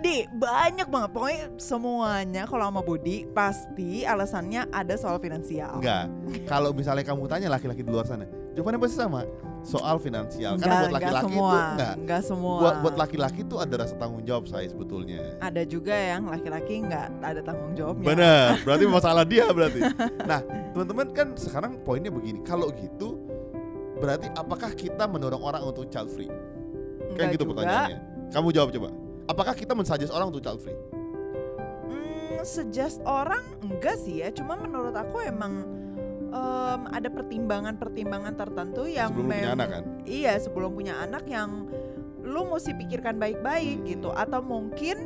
Di 0.00 0.26
banyak 0.28 0.86
banget 0.86 1.10
pokoknya 1.10 1.44
semuanya 1.56 2.42
kalau 2.44 2.68
sama 2.68 2.80
Budi 2.80 3.26
pasti 3.30 4.02
alasannya 4.02 4.70
ada 4.70 4.94
soal 4.94 5.18
finansial. 5.18 5.78
Enggak. 5.78 6.06
Kalau 6.44 6.70
misalnya 6.72 7.04
kamu 7.04 7.26
tanya 7.26 7.48
laki-laki 7.50 7.82
di 7.82 7.90
luar 7.90 8.04
sana, 8.04 8.26
jawabannya 8.54 8.80
pasti 8.80 8.96
sama. 8.96 9.22
Soal 9.66 9.98
finansial. 9.98 10.54
Karena 10.62 10.62
Enggak, 10.62 10.78
buat 10.78 10.86
enggak 10.86 11.02
laki-laki 11.02 11.34
itu 11.34 11.42
enggak. 11.42 11.94
enggak 11.98 12.22
semua. 12.22 12.56
Buat 12.62 12.74
buat 12.86 12.94
laki-laki 12.96 13.40
itu 13.42 13.56
ada 13.58 13.74
rasa 13.82 13.94
tanggung 13.98 14.22
jawab 14.22 14.44
saya 14.46 14.66
sebetulnya. 14.70 15.20
ada 15.42 15.62
juga 15.66 15.90
yang 15.90 16.22
laki-laki 16.30 16.74
nggak 16.86 17.06
ada 17.18 17.40
tanggung 17.42 17.72
jawabnya. 17.74 18.06
Benar, 18.06 18.46
berarti 18.66 18.84
masalah 18.86 19.24
dia 19.26 19.46
berarti. 19.50 19.80
Nah, 20.22 20.40
teman-teman 20.70 21.06
kan 21.10 21.28
sekarang 21.34 21.82
poinnya 21.82 22.14
begini. 22.14 22.46
Kalau 22.46 22.70
gitu, 22.78 23.18
berarti 23.98 24.30
apakah 24.38 24.70
kita 24.70 25.10
mendorong 25.10 25.42
orang 25.42 25.62
untuk 25.66 25.90
child 25.90 26.14
free? 26.14 26.30
Kan 26.30 27.10
Enggak 27.10 27.28
gitu 27.34 27.42
juga. 27.42 27.50
pertanyaannya. 27.66 27.98
Kamu 28.30 28.48
jawab 28.54 28.70
coba. 28.70 28.88
Apakah 29.26 29.52
kita 29.52 29.74
mensuggest 29.74 30.14
orang 30.14 30.30
untuk 30.30 30.42
child 30.42 30.62
free? 30.62 30.78
Hmm, 31.86 32.38
suggest 32.42 33.02
orang 33.02 33.42
enggak 33.60 33.98
sih 33.98 34.22
ya, 34.22 34.30
cuma 34.30 34.54
menurut 34.54 34.94
aku 34.94 35.22
emang 35.22 35.66
em, 36.30 36.80
ada 36.86 37.08
pertimbangan-pertimbangan 37.10 38.34
tertentu 38.34 38.86
yang 38.86 39.10
Sebelum 39.10 39.30
punya 39.30 39.50
anak 39.52 39.68
kan? 39.68 39.82
Iya, 40.06 40.32
sebelum 40.38 40.70
punya 40.72 40.94
anak 41.00 41.26
yang 41.26 41.66
lu 42.22 42.42
mesti 42.46 42.74
pikirkan 42.74 43.18
baik-baik 43.18 43.82
Hmm. 43.82 43.86
gitu 43.86 44.10
atau 44.10 44.42
mungkin 44.42 44.96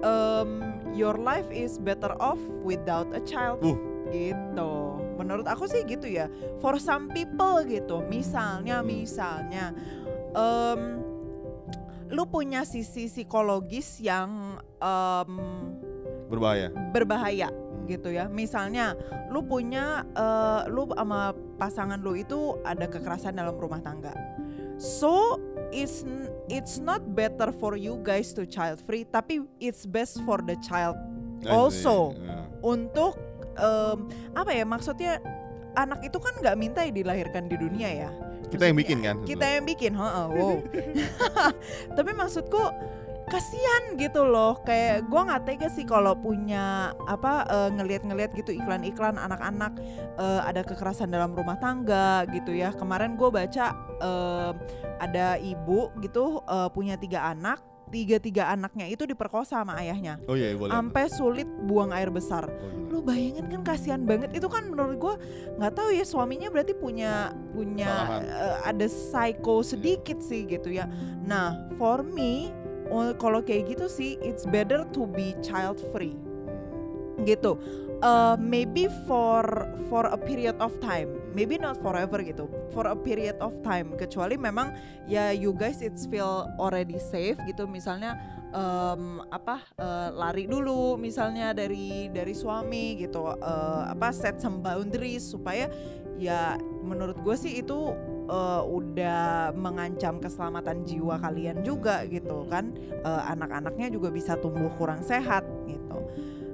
em, 0.00 0.50
your 0.92 1.16
life 1.16 1.48
is 1.48 1.76
better 1.76 2.12
off 2.20 2.40
without 2.60 3.08
a 3.12 3.20
child 3.24 3.60
Uh. 3.60 3.76
gitu. 4.08 4.72
Menurut 5.16 5.44
aku 5.44 5.64
sih 5.64 5.84
gitu 5.84 6.04
ya. 6.04 6.28
For 6.58 6.76
some 6.76 7.08
people 7.08 7.64
gitu. 7.64 8.00
Misalnya, 8.04 8.80
Hmm. 8.80 8.88
misalnya 8.88 9.64
em, 10.32 11.00
lu 12.12 12.28
punya 12.28 12.62
sisi 12.62 13.08
psikologis 13.08 13.98
yang 13.98 14.60
em, 14.78 15.30
Berbahaya. 16.28 16.68
berbahaya 16.92 17.48
Hmm. 17.48 17.88
gitu 17.88 18.12
ya. 18.12 18.28
Misalnya 18.28 18.94
lu 19.28 19.42
punya 19.42 20.04
eh, 20.12 20.62
lu 20.68 20.86
sama 20.92 21.32
pasangan 21.56 21.98
lu 21.98 22.14
itu 22.14 22.60
ada 22.62 22.84
kekerasan 22.86 23.34
dalam 23.34 23.56
rumah 23.56 23.80
tangga. 23.80 24.12
So 24.76 25.40
it's 25.72 26.04
it's 26.46 26.76
not 26.76 27.00
better 27.12 27.48
for 27.50 27.74
you 27.74 27.96
guys 28.00 28.36
to 28.36 28.44
child 28.44 28.84
free, 28.84 29.02
tapi 29.02 29.40
it's 29.56 29.88
best 29.88 30.20
for 30.22 30.38
the 30.40 30.54
child 30.60 30.94
Also. 31.42 32.14
Iya. 32.14 32.38
untuk 32.62 33.18
em, 33.58 33.98
apa 34.32 34.50
ya 34.52 34.62
maksudnya 34.62 35.18
anak 35.74 36.06
itu 36.06 36.16
kan 36.16 36.38
nggak 36.38 36.54
minta 36.54 36.86
ya 36.86 36.92
dilahirkan 36.92 37.50
di 37.50 37.56
dunia 37.58 37.90
ya. 38.06 38.10
Kita 38.52 38.64
yang 38.68 38.76
bikin 38.76 38.98
kan? 39.00 39.16
Kita 39.24 39.46
yang 39.48 39.64
bikin, 39.64 39.92
heeh, 39.96 40.26
wow. 40.28 40.56
Tapi 41.96 42.10
maksudku 42.12 42.62
kasihan 43.32 43.96
gitu 43.96 44.28
loh 44.28 44.60
kayak 44.60 45.08
gua 45.08 45.24
nggak 45.24 45.42
tega 45.48 45.68
sih 45.72 45.88
kalau 45.88 46.12
punya 46.12 46.92
apa 47.08 47.48
eh, 47.48 47.70
ngelihat-ngelihat 47.72 48.36
gitu 48.36 48.52
iklan-iklan 48.52 49.16
anak-anak 49.16 49.72
eh, 50.20 50.40
ada 50.44 50.60
kekerasan 50.60 51.08
dalam 51.08 51.32
rumah 51.32 51.56
tangga 51.56 52.28
gitu 52.28 52.52
ya 52.52 52.76
kemarin 52.76 53.16
gue 53.16 53.32
baca 53.32 53.72
eh, 54.04 54.52
ada 55.00 55.40
ibu 55.40 55.88
gitu 56.04 56.44
eh, 56.44 56.68
punya 56.76 57.00
tiga 57.00 57.32
anak 57.32 57.71
tiga 57.92 58.16
tiga 58.16 58.48
anaknya 58.48 58.88
itu 58.88 59.04
diperkosa 59.04 59.60
sama 59.60 59.76
ayahnya. 59.84 60.16
Oh 60.24 60.32
iya, 60.32 60.56
boleh. 60.56 60.72
sampai 60.72 61.04
sulit 61.12 61.48
buang 61.68 61.92
air 61.92 62.08
besar. 62.08 62.48
Oh, 62.48 62.88
gila. 62.88 62.88
lu 62.88 62.98
bayangin 63.04 63.46
kan 63.52 63.62
kasihan 63.62 64.02
banget. 64.08 64.32
Itu 64.32 64.48
kan 64.48 64.72
menurut 64.72 64.96
gua 64.96 65.14
nggak 65.60 65.72
tahu 65.76 65.92
ya 65.92 66.04
suaminya 66.08 66.48
berarti 66.48 66.72
punya 66.72 67.36
punya 67.52 68.20
eh, 68.24 68.56
ada 68.64 68.88
psycho 68.88 69.60
sedikit 69.60 70.24
sih 70.24 70.48
gitu 70.48 70.72
ya. 70.72 70.88
Nah 71.28 71.68
for 71.76 72.00
me 72.00 72.48
oh, 72.88 73.12
kalau 73.16 73.44
kayak 73.44 73.76
gitu 73.76 73.86
sih 73.88 74.20
it's 74.24 74.48
better 74.48 74.88
to 74.92 75.04
be 75.08 75.36
child 75.44 75.80
free 75.92 76.16
gitu. 77.24 77.58
Eh, 78.02 78.36
maybe 78.42 78.90
for 79.06 79.46
for 79.86 80.10
a 80.10 80.18
period 80.18 80.58
of 80.58 80.74
time. 80.82 81.06
Maybe 81.38 81.54
not 81.54 81.78
forever 81.78 82.18
gitu. 82.26 82.50
For 82.74 82.90
a 82.90 82.98
period 82.98 83.38
of 83.38 83.54
time. 83.62 83.94
Kecuali 83.94 84.34
memang 84.34 84.74
ya 85.06 85.30
you 85.30 85.54
guys 85.54 85.78
it's 85.78 86.10
feel 86.10 86.50
already 86.58 86.98
safe 86.98 87.38
gitu. 87.46 87.70
Misalnya 87.70 88.18
em, 88.50 89.22
apa 89.30 89.62
eh, 89.78 90.10
lari 90.18 90.50
dulu 90.50 90.98
misalnya 90.98 91.54
dari 91.54 92.10
dari 92.10 92.34
suami 92.34 92.98
gitu. 92.98 93.38
Eh, 93.38 93.82
apa 93.94 94.10
set 94.10 94.42
some 94.42 94.58
boundaries 94.58 95.22
supaya 95.22 95.70
ya 96.18 96.58
menurut 96.82 97.22
gue 97.22 97.38
sih 97.38 97.62
itu 97.62 97.94
eh, 98.26 98.62
udah 98.66 99.54
mengancam 99.54 100.18
keselamatan 100.18 100.82
jiwa 100.82 101.22
kalian 101.22 101.62
juga 101.62 102.02
gitu 102.10 102.50
kan. 102.50 102.74
Eh, 102.90 103.22
anak-anaknya 103.30 103.94
juga 103.94 104.10
bisa 104.10 104.34
tumbuh 104.42 104.74
kurang 104.74 105.06
sehat 105.06 105.46
gitu 105.70 105.81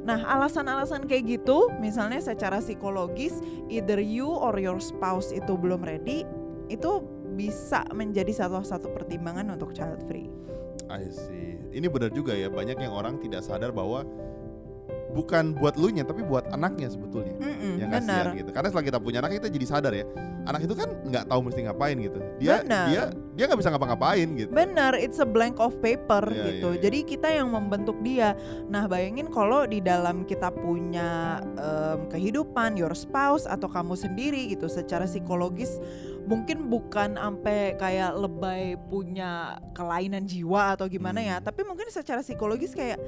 Nah, 0.09 0.25
alasan-alasan 0.25 1.05
kayak 1.05 1.29
gitu, 1.29 1.69
misalnya 1.85 2.17
secara 2.25 2.65
psikologis, 2.65 3.45
either 3.69 4.01
you 4.01 4.25
or 4.25 4.57
your 4.57 4.81
spouse 4.81 5.37
itu 5.37 5.53
belum 5.53 5.85
ready, 5.85 6.25
itu 6.73 7.05
bisa 7.37 7.85
menjadi 7.93 8.33
salah 8.33 8.65
satu 8.65 8.89
pertimbangan 8.89 9.53
untuk 9.53 9.77
child 9.77 10.01
free. 10.09 10.33
I 10.89 11.13
see. 11.13 11.61
Ini 11.77 11.93
benar 11.93 12.09
juga 12.17 12.33
ya, 12.33 12.49
banyak 12.49 12.81
yang 12.81 12.97
orang 12.97 13.21
tidak 13.21 13.45
sadar 13.45 13.69
bahwa 13.69 14.09
bukan 15.09 15.57
buat 15.57 15.75
lu 15.81 15.89
nya 15.89 16.05
tapi 16.05 16.21
buat 16.21 16.49
anaknya 16.53 16.93
sebetulnya. 16.93 17.35
Mm-mm, 17.41 17.81
yang 17.81 17.91
benar. 17.91 18.29
kasihan 18.29 18.39
gitu. 18.39 18.51
Karena 18.53 18.69
setelah 18.69 18.87
kita 18.87 18.99
punya 19.01 19.19
anak 19.25 19.33
kita 19.41 19.49
jadi 19.49 19.67
sadar 19.67 19.93
ya, 19.93 20.05
anak 20.45 20.61
itu 20.65 20.75
kan 20.77 20.89
nggak 21.05 21.25
tahu 21.27 21.41
mesti 21.49 21.61
ngapain 21.65 21.97
gitu. 21.97 22.19
Dia 22.39 22.61
Benar. 22.61 22.87
dia 22.89 23.03
dia 23.39 23.45
nggak 23.47 23.61
bisa 23.61 23.71
ngapa-ngapain 23.71 24.29
gitu. 24.35 24.51
Benar, 24.51 24.93
it's 24.99 25.19
a 25.19 25.29
blank 25.29 25.57
of 25.59 25.79
paper 25.79 26.27
Iya, 26.29 26.45
gitu. 26.53 26.69
iya, 26.71 26.77
iya. 26.77 26.83
Jadi 26.85 26.99
kita 27.07 27.29
yang 27.31 27.49
membentuk 27.49 27.97
dia. 28.03 28.35
Nah, 28.67 28.85
bayangin 28.85 29.31
kalau 29.31 29.65
di 29.65 29.79
dalam 29.79 30.23
kita 30.23 30.51
punya 30.51 31.39
em, 31.57 32.11
kehidupan, 32.11 32.75
your 32.75 32.93
spouse 32.93 33.47
atau 33.47 33.71
kamu 33.71 33.95
sendiri 33.95 34.51
gitu, 34.51 34.67
secara 34.67 35.07
psikologis 35.07 35.79
mungkin 36.29 36.69
bukan 36.69 37.17
sampai 37.17 37.73
kayak 37.81 38.13
lebay 38.13 38.77
punya 38.91 39.57
kelainan 39.73 40.29
jiwa 40.29 40.77
atau 40.77 40.85
gimana 40.85 41.25
ya, 41.25 41.41
Hmm. 41.41 41.47
tapi 41.47 41.65
mungkin 41.65 41.89
secara 41.89 42.21
psikologis 42.21 42.77
kayak 42.77 43.01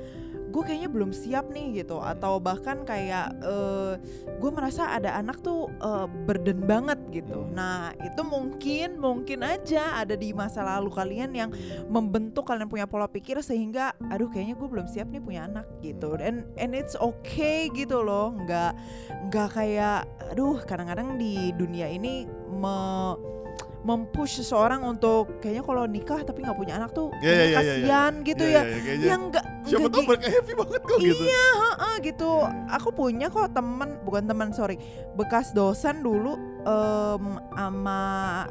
gue 0.50 0.62
kayaknya 0.66 0.90
belum 0.90 1.14
siap 1.14 1.49
nih 1.54 1.83
gitu, 1.83 2.02
atau 2.02 2.42
bahkan 2.42 2.83
kayak 2.83 3.38
gue 4.40 4.50
merasa 4.50 4.92
ada 4.97 5.14
anak 5.16 5.40
tuh 5.40 5.71
eh, 5.80 6.07
burden 6.26 6.66
banget 6.66 6.99
gitu. 7.14 7.47
Hmm. 7.47 7.54
Nah, 7.54 7.95
itu 8.02 8.23
mungkin 8.26 8.99
mungkin 8.99 9.47
aja 9.47 10.02
ada 10.02 10.19
di 10.19 10.35
masa 10.35 10.66
lalu 10.66 10.90
kalian 10.90 11.30
yang 11.33 11.50
membentuk 11.87 12.49
kalian 12.49 12.66
punya 12.66 12.88
pola 12.90 13.07
pikir 13.07 13.38
sehingga 13.40 13.95
aduh 14.11 14.28
kayaknya 14.28 14.59
gue 14.59 14.69
belum 14.69 14.87
siap 14.90 15.09
nih 15.09 15.23
punya 15.23 15.47
anak 15.47 15.66
gitu. 15.80 16.19
And 16.19 16.45
and 16.59 16.75
it's 16.75 16.99
okay 16.99 17.71
gitu 17.71 18.02
loh. 18.02 18.33
nggak 18.35 18.73
nggak 19.30 19.49
kayak 19.54 20.09
aduh 20.33 20.59
kadang-kadang 20.64 21.21
di 21.21 21.54
dunia 21.54 21.87
ini 21.87 22.26
me 22.50 23.14
mempush 23.80 24.44
seseorang 24.44 24.84
untuk 24.84 25.40
kayaknya 25.40 25.64
kalau 25.64 25.84
nikah 25.88 26.20
tapi 26.20 26.44
nggak 26.44 26.52
punya 26.52 26.76
anak 26.76 26.92
tuh 26.92 27.08
Iya, 27.18 27.32
iya, 27.32 27.32
kayaknya 27.32 27.40
iya, 27.40 27.49
iya. 27.49 27.56
kasihan 27.56 28.12
gitu 28.20 28.44
Iya, 28.44 28.52
ya. 28.52 28.62
iya, 28.62 28.78
kayaknya. 28.80 29.06
Yang 29.08 29.22
nggak 29.32 29.44
Siapa 29.60 29.88
tahu 29.92 30.02
mereka 30.08 30.26
happy 30.32 30.52
banget 30.56 30.80
kok 30.82 30.99
gitu. 30.99 31.22
Iya, 31.22 31.46
heeh, 31.60 31.94
gitu. 32.00 32.30
Aku 32.72 32.88
punya 32.90 33.26
kok 33.28 33.49
temen, 33.52 33.88
bukan 34.02 34.25
teman 34.25 34.49
sorry, 34.50 34.76
bekas 35.14 35.52
dosen 35.52 36.00
dulu 36.00 36.32
em, 36.64 37.25
sama 37.52 38.00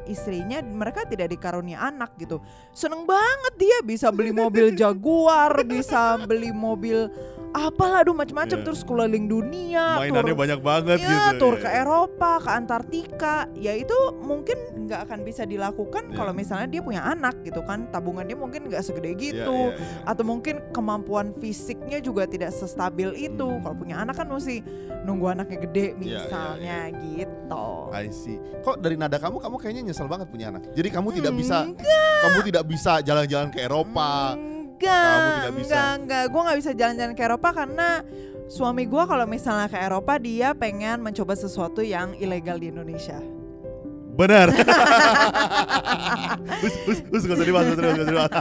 istrinya, 0.05 0.61
mereka 0.61 1.03
tidak 1.09 1.33
dikarunia 1.33 1.81
anak 1.81 2.13
gitu. 2.21 2.37
Seneng 2.71 3.09
banget 3.09 3.53
dia 3.57 3.77
bisa 3.81 4.13
beli 4.13 4.29
mobil 4.29 4.69
Jaguar, 4.79 5.65
bisa 5.65 6.21
beli 6.23 6.53
mobil 6.53 7.09
apalah, 7.49 8.05
aduh 8.05 8.13
macam-macam 8.13 8.57
Iya. 8.61 8.65
terus 8.65 8.81
keliling 8.85 9.25
dunia, 9.25 9.97
Mainannya 9.97 10.33
tur, 10.33 10.41
banyak 10.41 10.59
banget 10.61 10.97
ya, 11.01 11.33
gitu. 11.33 11.39
tur 11.41 11.55
ya. 11.57 11.61
ke 11.65 11.69
Eropa, 11.81 12.31
ke 12.39 12.49
Antartika, 12.49 13.35
ya 13.57 13.73
itu 13.73 13.97
mungkin 14.21 14.57
nggak 14.85 15.09
akan 15.09 15.19
bisa 15.25 15.43
dilakukan 15.45 16.13
Iya. 16.13 16.15
kalau 16.17 16.33
misalnya 16.33 16.67
dia 16.69 16.81
punya 16.85 17.01
anak 17.01 17.41
gitu 17.41 17.65
kan, 17.65 17.89
tabungannya 17.89 18.37
mungkin 18.37 18.69
nggak 18.69 18.85
segede 18.85 19.13
Iya, 19.13 19.17
gitu 19.17 19.57
iya, 19.73 19.77
iya. 19.77 20.05
atau 20.05 20.23
mungkin 20.25 20.61
kemampuan 20.69 21.33
fisiknya 21.37 21.97
juga 21.99 22.29
tidak 22.29 22.53
sestabil 22.53 23.13
itu. 23.17 23.47
Hmm. 23.47 23.61
Kalau 23.65 23.75
punya 23.75 23.95
anak 24.01 24.15
kan 24.17 24.29
mesti 24.29 24.61
nunggu 25.03 25.25
anaknya 25.33 25.57
gede 25.65 25.85
Iya, 25.85 25.95
iya, 25.97 26.19
misalnya 26.21 26.77
gitu. 27.01 27.67
I 27.89 28.07
see. 28.13 28.37
Kok 28.61 28.77
dari 28.77 28.93
nada 28.93 29.17
kamu 29.17 29.41
kamu 29.41 29.55
kayaknya 29.57 29.81
nyesel 29.89 30.05
banget 30.05 30.29
punya 30.29 30.53
anak. 30.53 30.69
Jadi 30.77 30.89
kamu 30.93 31.07
tidak 31.17 31.33
bisa 31.33 31.57
Enggak, 31.65 32.21
kamu 32.21 32.39
tidak 32.45 32.63
bisa 32.69 32.91
jalan-jalan 33.01 33.49
ke 33.49 33.59
Eropa. 33.65 34.37
Enggak, 34.79 35.03
Kamu 35.03 35.29
tidak 35.35 35.53
bisa. 35.59 35.67
enggak, 35.67 35.91
enggak. 35.99 36.23
Gue 36.31 36.41
nggak 36.47 36.59
bisa 36.63 36.71
jalan-jalan 36.71 37.13
ke 37.13 37.23
Eropa 37.27 37.49
karena 37.51 37.89
suami 38.47 38.83
gue 38.87 39.03
kalau 39.03 39.25
misalnya 39.27 39.67
ke 39.67 39.77
Eropa 39.77 40.13
dia 40.17 40.55
pengen 40.55 41.03
mencoba 41.03 41.35
sesuatu 41.35 41.83
yang 41.83 42.15
ilegal 42.15 42.57
di 42.57 42.71
Indonesia. 42.71 43.19
Benar. 44.19 44.51
us, 46.65 46.75
us, 46.91 46.99
us, 47.07 47.23
gak 47.23 47.39
usah 47.39 47.47
dibahas, 47.47 47.71
gak 47.71 47.79
usah 47.79 47.79
dibahas, 47.79 47.95
gak 47.95 48.03
usah 48.03 48.11
dibahas. 48.11 48.31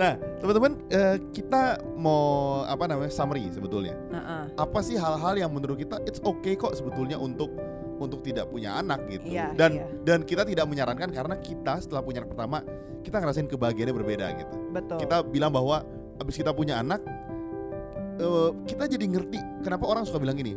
nah, 0.00 0.12
teman-teman, 0.40 0.72
eh, 0.88 1.16
kita 1.36 1.84
mau 1.92 2.64
apa 2.64 2.88
namanya 2.88 3.12
summary 3.12 3.52
sebetulnya. 3.52 3.92
Heeh. 4.08 4.42
Apa 4.56 4.80
sih 4.80 4.96
hal-hal 4.96 5.36
yang 5.36 5.52
menurut 5.52 5.76
kita 5.76 6.00
it's 6.08 6.24
okay 6.24 6.56
kok 6.56 6.72
sebetulnya 6.72 7.20
untuk 7.20 7.52
untuk 7.98 8.22
tidak 8.22 8.46
punya 8.48 8.78
anak 8.78 9.04
gitu. 9.10 9.26
Iya, 9.28 9.52
dan 9.58 9.70
iya. 9.74 9.86
dan 10.06 10.22
kita 10.22 10.46
tidak 10.46 10.66
menyarankan 10.70 11.10
karena 11.10 11.34
kita 11.38 11.82
setelah 11.82 12.02
punya 12.02 12.22
anak 12.22 12.30
pertama 12.32 12.58
kita 13.02 13.16
ngerasain 13.22 13.48
kebahagiaannya 13.50 13.94
berbeda 13.94 14.26
gitu. 14.38 14.54
Betul. 14.74 14.98
Kita 15.02 15.16
bilang 15.26 15.52
bahwa 15.54 15.82
abis 16.18 16.34
kita 16.38 16.50
punya 16.54 16.78
anak 16.82 17.02
eh, 18.18 18.50
kita 18.66 18.84
jadi 18.90 19.04
ngerti 19.06 19.38
kenapa 19.62 19.84
orang 19.86 20.02
suka 20.06 20.18
bilang 20.22 20.38
gini. 20.38 20.54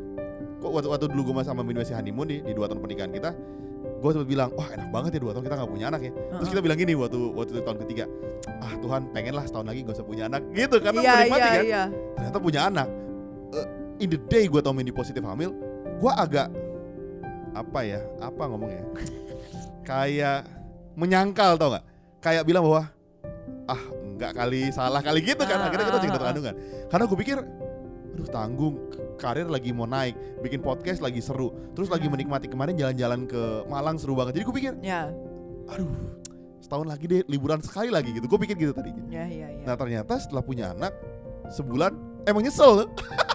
Kok 0.61 0.69
waktu, 0.69 0.87
waktu 0.93 1.05
dulu 1.09 1.33
gue 1.33 1.41
sama 1.41 1.65
Min 1.65 1.81
masih 1.81 1.97
honeymoon 1.97 2.29
nih 2.29 2.39
di 2.45 2.53
dua 2.53 2.69
tahun 2.69 2.85
pernikahan 2.85 3.09
kita, 3.09 3.33
gue 3.81 4.09
sempat 4.13 4.29
bilang, 4.29 4.53
wah 4.53 4.69
enak 4.69 4.93
banget 4.93 5.17
ya 5.17 5.19
dua 5.25 5.31
tahun 5.33 5.43
kita 5.49 5.55
nggak 5.57 5.71
punya 5.73 5.85
anak 5.89 6.01
ya. 6.05 6.11
Terus 6.13 6.29
Uh-uh. 6.37 6.51
kita 6.53 6.61
bilang 6.61 6.77
gini 6.77 6.93
waktu 6.93 7.19
waktu 7.33 7.51
itu 7.57 7.61
tahun 7.65 7.79
ketiga, 7.81 8.03
ah 8.61 8.73
Tuhan 8.77 9.01
pengen 9.09 9.33
lah 9.33 9.45
setahun 9.49 9.65
lagi 9.65 9.79
gak 9.81 9.95
usah 9.97 10.05
punya 10.05 10.23
anak 10.29 10.41
gitu 10.53 10.77
karena 10.77 10.99
Iya 11.01 11.13
menikmati 11.17 11.41
iya 11.41 11.49
kan. 11.49 11.63
iya. 11.65 11.83
Ternyata 12.13 12.37
punya 12.37 12.61
anak. 12.69 12.87
Eh, 13.57 13.67
in 14.05 14.09
the 14.13 14.19
day 14.29 14.45
gue 14.45 14.61
tau 14.61 14.73
Mindy 14.73 14.93
positif 14.93 15.21
hamil, 15.25 15.49
gue 15.97 16.11
agak 16.13 16.53
apa 17.51 17.79
ya, 17.83 17.99
apa 18.19 18.43
ngomongnya? 18.47 18.83
Kayak 19.87 20.47
menyangkal 20.95 21.59
tau 21.59 21.75
nggak? 21.75 21.85
Kayak 22.21 22.43
bilang 22.45 22.63
bahwa 22.67 22.87
ah 23.67 23.81
nggak 24.19 24.31
kali 24.37 24.61
salah 24.69 25.01
kali 25.01 25.19
gitu 25.25 25.43
kan. 25.43 25.57
Ah, 25.57 25.67
Akhirnya 25.67 25.85
kita 25.89 25.97
ah, 25.97 26.01
cek 26.01 26.09
ah, 26.09 26.13
dokter 26.13 26.25
ah. 26.25 26.29
kandungan. 26.31 26.55
Karena 26.91 27.03
gue 27.07 27.17
pikir, 27.17 27.37
aduh 28.15 28.27
tanggung 28.29 28.75
karir 29.17 29.47
lagi 29.49 29.69
mau 29.73 29.85
naik, 29.85 30.17
bikin 30.41 30.61
podcast 30.65 31.01
lagi 31.01 31.21
seru, 31.21 31.53
terus 31.77 31.89
lagi 31.93 32.09
menikmati 32.09 32.49
kemarin 32.49 32.73
jalan-jalan 32.73 33.29
ke 33.29 33.41
Malang 33.69 33.97
seru 34.01 34.17
banget. 34.17 34.41
Jadi 34.41 34.43
gue 34.45 34.55
pikir, 34.57 34.73
Ya, 34.81 35.09
aduh 35.69 35.89
setahun 36.61 36.87
lagi 36.87 37.05
deh 37.09 37.21
liburan 37.25 37.59
sekali 37.61 37.89
lagi 37.89 38.13
gitu. 38.13 38.25
Gue 38.29 38.39
pikir 38.47 38.55
gitu 38.55 38.73
tadinya. 38.73 39.01
ya, 39.09 39.25
ya, 39.27 39.47
ya. 39.49 39.63
Nah 39.65 39.75
ternyata 39.75 40.15
setelah 40.21 40.45
punya 40.45 40.71
anak 40.71 40.93
sebulan 41.51 41.91
emang 42.29 42.45
nyesel 42.45 42.85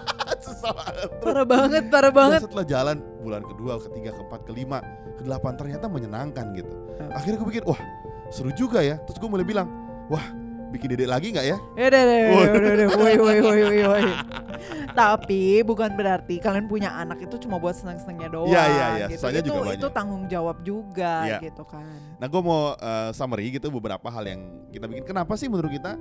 Banget. 0.57 1.09
Parah 1.19 1.45
banget, 1.45 1.83
parah 1.87 2.09
Dan 2.09 2.17
banget. 2.17 2.39
setelah 2.43 2.65
jalan 2.65 2.97
bulan 3.19 3.43
kedua, 3.43 3.73
ketiga, 3.81 4.09
keempat, 4.11 4.41
kelima, 4.43 4.77
kedelapan 5.15 5.53
ternyata 5.55 5.85
menyenangkan 5.85 6.45
gitu. 6.53 6.73
Akhirnya 7.11 7.37
gue 7.37 7.47
pikir 7.49 7.63
wah 7.63 7.79
seru 8.27 8.51
juga 8.51 8.79
ya. 8.79 8.97
Terus 9.03 9.17
gue 9.17 9.29
mulai 9.29 9.43
bilang 9.43 9.67
wah 10.07 10.23
bikin 10.67 10.91
dedek 10.91 11.07
lagi 11.07 11.31
nggak 11.31 11.45
ya? 11.45 11.57
Ya 11.75 11.85
udah, 11.87 12.01
Woi. 12.97 13.15
woi, 13.15 13.37
woi, 13.39 13.79
woi. 13.85 14.03
Tapi 14.99 15.61
bukan 15.61 15.93
berarti 15.93 16.41
kalian 16.41 16.65
punya 16.65 16.91
anak 16.91 17.21
itu 17.21 17.37
cuma 17.39 17.55
buat 17.55 17.71
senang-senangnya 17.71 18.29
doang. 18.29 18.49
Iya, 18.49 18.63
iya, 18.65 18.85
iya. 18.97 19.05
Gitu. 19.07 19.21
Sisanya 19.21 19.39
itu, 19.39 19.47
juga 19.47 19.59
itu 19.69 19.85
banyak. 19.85 19.93
tanggung 19.93 20.23
jawab 20.27 20.57
juga 20.65 21.13
Iya. 21.23 21.37
gitu 21.45 21.63
kan. 21.63 21.85
Nah 22.17 22.27
gue 22.27 22.41
mau 22.41 22.73
uh, 22.73 23.09
summary 23.13 23.53
gitu 23.53 23.69
beberapa 23.69 24.07
hal 24.07 24.25
yang 24.25 24.41
kita 24.67 24.89
bikin. 24.89 25.03
Kenapa 25.05 25.37
sih 25.37 25.47
menurut 25.47 25.69
kita 25.69 25.95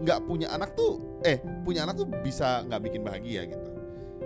nggak 0.00 0.20
punya 0.24 0.48
anak 0.48 0.72
tuh 0.72 1.20
eh 1.20 1.36
punya 1.60 1.84
anak 1.84 1.92
tuh 1.94 2.08
bisa 2.20 2.64
nggak 2.64 2.80
bikin 2.82 3.00
bahagia 3.00 3.44
gitu? 3.46 3.68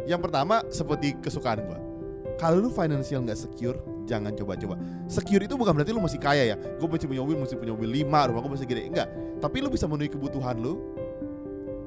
Yang 0.04 0.20
pertama 0.28 0.60
seperti 0.68 1.16
kesukaan 1.20 1.64
gue. 1.64 1.78
Kalau 2.34 2.58
lu 2.58 2.70
financial 2.70 3.22
nggak 3.22 3.38
secure, 3.38 3.78
jangan 4.04 4.34
coba-coba. 4.34 4.74
Secure 5.06 5.46
itu 5.46 5.54
bukan 5.54 5.72
berarti 5.72 5.94
lu 5.94 6.02
masih 6.02 6.20
kaya 6.20 6.54
ya. 6.54 6.56
Gue 6.58 6.88
masih 6.90 7.06
punya 7.06 7.22
mobil, 7.22 7.36
mesti 7.40 7.56
punya 7.56 7.72
mobil 7.72 7.90
lima, 8.02 8.26
rumah 8.28 8.40
gue 8.42 8.52
masih 8.58 8.66
gede. 8.68 8.90
Enggak. 8.90 9.08
Tapi 9.38 9.56
lu 9.62 9.68
bisa 9.70 9.86
memenuhi 9.86 10.10
kebutuhan 10.10 10.58
lu. 10.58 10.82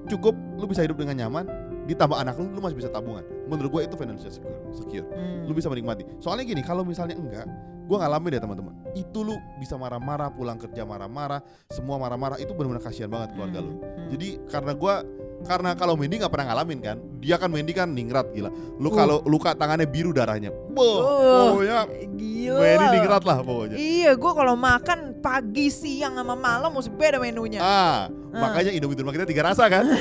Cukup, 0.08 0.34
lu 0.56 0.66
bisa 0.72 0.82
hidup 0.88 0.96
dengan 0.96 1.20
nyaman. 1.20 1.46
Ditambah 1.88 2.16
anak 2.16 2.40
lu, 2.40 2.48
lu 2.52 2.60
masih 2.64 2.80
bisa 2.80 2.90
tabungan. 2.92 3.24
Menurut 3.48 3.80
gue 3.80 3.82
itu 3.92 3.96
financial 4.00 4.32
secure. 4.32 4.56
secure 4.72 5.08
Hmm. 5.08 5.48
lu 5.48 5.56
bisa 5.56 5.68
menikmati. 5.72 6.04
Soalnya 6.20 6.44
gini, 6.48 6.62
kalau 6.64 6.84
misalnya 6.84 7.16
enggak, 7.16 7.48
gua 7.88 8.04
ngalamin 8.04 8.36
deh 8.36 8.42
teman-teman. 8.44 8.74
Itu 8.92 9.24
lu 9.24 9.36
bisa 9.64 9.80
marah-marah, 9.80 10.28
pulang 10.36 10.60
kerja 10.60 10.84
marah-marah, 10.84 11.40
semua 11.72 11.96
marah-marah 11.96 12.36
itu 12.38 12.52
benar-benar 12.52 12.84
kasihan 12.84 13.08
banget 13.08 13.32
keluarga 13.34 13.64
lu. 13.64 13.80
Hmm, 13.80 13.82
hmm. 13.84 14.08
Jadi 14.12 14.28
karena 14.52 14.72
gua 14.76 15.08
karena 15.46 15.78
kalau 15.78 15.94
Mendy 15.94 16.18
nggak 16.18 16.34
pernah 16.34 16.50
ngalamin 16.50 16.80
kan, 16.82 16.98
dia 17.22 17.38
kan 17.38 17.50
Mendy 17.52 17.70
kan 17.72 17.86
ningrat 17.88 18.34
gila. 18.34 18.50
Lu 18.80 18.90
Uh. 18.90 18.96
kalau 18.96 19.18
luka 19.24 19.54
tangannya 19.54 19.86
biru 19.86 20.10
darahnya, 20.10 20.50
boh, 20.50 20.98
Uh, 20.98 21.46
pokoknya 21.54 21.78
gila. 22.18 22.58
Mendy 22.58 22.86
ningrat 22.98 23.24
lah 23.24 23.38
pokoknya. 23.42 23.76
Iya, 23.78 24.12
gue 24.16 24.32
kalau 24.34 24.56
makan 24.56 25.00
pagi, 25.20 25.68
siang, 25.68 26.16
sama 26.16 26.34
malam 26.34 26.72
mesti 26.72 26.90
beda 26.90 27.20
menunya. 27.20 27.60
Ah, 27.60 28.10
Ah. 28.34 28.40
makanya 28.40 28.74
Indomie 28.74 28.98
rumah 28.98 29.14
kita 29.14 29.26
tiga 29.26 29.46
rasa 29.46 29.68
kan? 29.68 29.86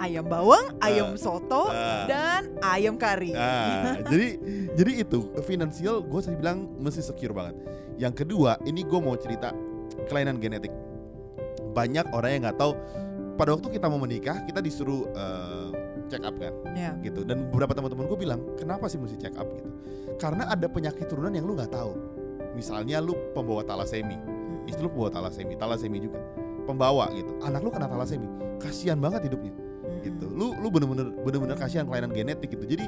Ayam 0.00 0.24
bawang, 0.24 0.80
ayam 0.80 1.12
soto, 1.14 1.68
Ah. 1.68 2.08
dan 2.08 2.56
ayam 2.62 2.96
kari. 2.96 3.36
Ah, 3.36 4.00
jadi 4.10 4.40
jadi 4.72 4.92
itu 5.04 5.28
finansial 5.44 6.00
gue 6.00 6.20
sih 6.20 6.32
bilang 6.32 6.66
mesti 6.76 7.04
secure 7.04 7.36
banget. 7.36 7.56
Yang 8.00 8.24
kedua, 8.24 8.56
ini 8.64 8.80
gue 8.80 8.96
mau 8.96 9.12
cerita 9.14 9.52
kelainan 10.08 10.40
genetik. 10.40 10.72
Banyak 11.70 12.10
orang 12.10 12.30
yang 12.32 12.42
nggak 12.48 12.58
tahu. 12.58 12.72
Pada 13.40 13.56
waktu 13.56 13.72
kita 13.72 13.88
mau 13.88 13.96
menikah, 13.96 14.44
kita 14.44 14.60
disuruh 14.60 15.08
eh, 15.16 15.68
check 16.12 16.20
up 16.20 16.36
kan, 16.36 16.52
Ya. 16.76 16.92
gitu. 17.00 17.24
Dan 17.24 17.48
beberapa 17.48 17.72
teman-teman 17.72 18.04
gue 18.04 18.18
bilang, 18.20 18.44
kenapa 18.60 18.84
sih 18.92 19.00
mesti 19.00 19.16
check 19.16 19.32
up 19.40 19.48
gitu? 19.56 19.72
Karena 20.20 20.44
ada 20.44 20.68
penyakit 20.68 21.08
turunan 21.08 21.32
yang 21.32 21.48
lu 21.48 21.56
nggak 21.56 21.72
tahu. 21.72 21.96
Misalnya 22.52 23.00
lu 23.00 23.16
pembawa 23.32 23.64
talasemi, 23.64 24.20
Hmm. 24.20 24.68
istri 24.68 24.84
lu 24.84 24.92
pembawa 24.92 25.08
talasemi, 25.08 25.56
talasemi 25.56 26.04
juga, 26.04 26.20
pembawa 26.68 27.08
gitu. 27.16 27.32
Anak 27.40 27.64
lu 27.64 27.72
kena 27.72 27.88
talasemi, 27.88 28.28
kasihan 28.60 29.00
banget 29.00 29.32
hidupnya 29.32 29.56
Hmm. 29.56 30.04
gitu 30.04 30.26
lu 30.28 30.52
lu 30.60 30.68
bener-bener 30.68 31.08
bener-bener 31.24 31.56
kasihan 31.56 31.88
kelainan 31.88 32.12
genetik 32.12 32.52
gitu 32.52 32.62
jadi 32.68 32.86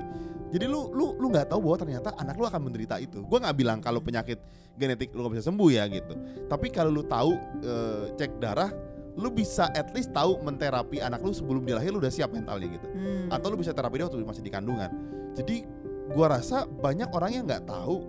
jadi 0.52 0.68
lu 0.68 0.92
lu 0.92 1.16
lu 1.16 1.32
nggak 1.32 1.48
tahu 1.50 1.64
bahwa 1.64 1.76
ternyata 1.80 2.08
anak 2.20 2.36
lu 2.36 2.44
akan 2.46 2.68
menderita 2.68 3.00
itu 3.00 3.24
gua 3.26 3.42
nggak 3.42 3.56
bilang 3.56 3.78
kalau 3.80 3.98
penyakit 3.98 4.38
genetik 4.76 5.10
lu 5.16 5.24
nggak 5.24 5.40
bisa 5.40 5.48
sembuh 5.50 5.68
ya 5.72 5.88
gitu 5.88 6.14
tapi 6.46 6.68
kalau 6.68 6.92
lu 6.92 7.02
tahu 7.02 7.32
eh, 7.64 8.04
cek 8.20 8.38
darah 8.38 8.70
lu 9.14 9.28
bisa 9.28 9.68
at 9.70 9.92
least 9.92 10.10
tahu 10.10 10.40
menterapi 10.40 10.98
anak 10.98 11.20
lu 11.20 11.30
sebelum 11.30 11.60
dia 11.60 11.76
lahir 11.76 11.90
lu 11.90 11.98
udah 11.98 12.08
siap 12.08 12.30
mentalnya 12.30 12.68
gitu 12.70 12.86
Hmm. 12.88 13.28
atau 13.28 13.46
lu 13.48 13.56
bisa 13.56 13.70
terapi 13.70 13.96
dia 13.96 14.06
waktu 14.06 14.20
masih 14.20 14.40
di 14.40 14.48
kandungan 14.48 14.88
jadi 15.32 15.68
gua 16.08 16.34
rasa 16.34 16.64
banyak 16.64 17.08
orang 17.08 17.30
yang 17.32 17.44
nggak 17.44 17.64
tahu 17.64 18.04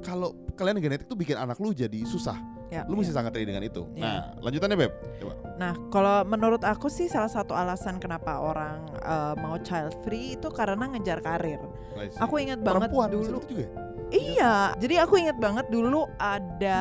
kalau 0.00 0.30
kelainan 0.52 0.78
genetik 0.78 1.04
tuh 1.04 1.14
bikin 1.14 1.34
anak 1.34 1.56
lu 1.56 1.70
jadi 1.70 2.04
susah 2.04 2.36
Ya, 2.66 2.82
lu 2.84 2.96
mesti 2.96 3.08
ya. 3.08 3.22
sangat 3.22 3.32
ready 3.32 3.46
dengan 3.46 3.62
itu 3.62 3.86
Iya. 3.92 4.02
nah 4.02 4.18
lanjutannya 4.40 4.74
beb 4.76 4.92
coba 5.16 5.34
Nah, 5.54 5.72
kalau 5.88 6.26
menurut 6.26 6.58
aku 6.60 6.90
sih 6.90 7.06
salah 7.06 7.30
satu 7.30 7.54
alasan 7.54 7.96
kenapa 7.96 8.36
orang 8.36 8.82
eh, 8.98 9.34
mau 9.38 9.54
child 9.60 9.94
free 10.02 10.34
itu 10.34 10.50
karena 10.50 10.82
ngejar 10.88 11.22
karir. 11.22 11.62
Nice. 11.94 12.18
Aku 12.18 12.34
ingat 12.36 12.58
banget 12.58 12.90
perempuan 12.90 13.06
dulu. 13.08 13.38
gitu 13.38 13.46
juga 13.48 13.62
ya? 13.62 13.70
Iya, 14.10 14.54
jadi 14.76 14.94
aku 15.00 15.14
ingat 15.16 15.38
banget 15.38 15.66
dulu 15.68 16.10
ada 16.16 16.80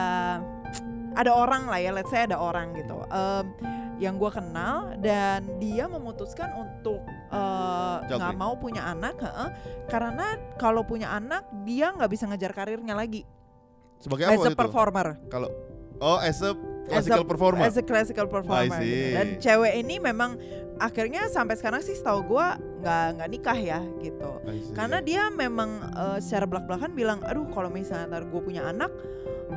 ada 1.13 1.31
orang 1.31 1.69
lah 1.69 1.77
ya, 1.77 1.91
let's 1.91 2.09
say 2.09 2.25
ada 2.25 2.35
orang 2.35 2.73
gitu 2.73 2.97
em, 3.07 3.45
yang 4.01 4.17
gue 4.17 4.31
kenal 4.33 4.97
dan 4.99 5.45
dia 5.61 5.85
memutuskan 5.85 6.49
untuk 6.57 7.05
eh, 7.29 7.95
nggak 8.09 8.33
free. 8.33 8.39
mau 8.39 8.57
punya 8.57 8.89
anak, 8.89 9.15
heeh, 9.17 9.49
karena 9.87 10.27
kalau 10.57 10.81
punya 10.81 11.13
anak 11.13 11.45
dia 11.63 11.93
nggak 11.93 12.09
bisa 12.09 12.25
ngejar 12.25 12.51
karirnya 12.51 12.97
lagi 12.97 13.23
sebagai 14.01 14.27
apa 14.27 14.33
as 14.33 14.39
a 14.39 14.41
waktu 14.43 14.53
itu? 14.53 14.61
performer. 14.65 15.07
Kalau 15.29 15.49
oh 15.99 16.19
as 16.19 16.41
a 16.41 16.51
As 16.83 17.07
classical 17.07 17.23
a- 17.23 17.29
performer. 17.31 17.63
As 17.63 17.77
a 17.79 17.85
classical 17.85 18.27
performer. 18.27 18.79
Gitu. 18.83 19.15
Dan 19.15 19.27
cewek 19.39 19.73
ini 19.79 20.03
memang 20.03 20.35
akhirnya 20.75 21.31
sampai 21.31 21.55
sekarang 21.55 21.79
sih 21.79 21.95
setahu 21.95 22.27
gua 22.27 22.59
nggak 22.83 23.05
nggak 23.15 23.29
nikah 23.31 23.59
ya 23.59 23.79
gitu. 24.03 24.29
Karena 24.75 24.99
dia 24.99 25.31
memang 25.31 25.87
eh, 25.95 26.19
secara 26.19 26.43
belak-belakan 26.43 26.91
bilang, 26.91 27.19
aduh 27.23 27.47
kalau 27.55 27.71
misalnya 27.71 28.11
ntar 28.11 28.27
gue 28.27 28.41
punya 28.43 28.67
anak, 28.67 28.91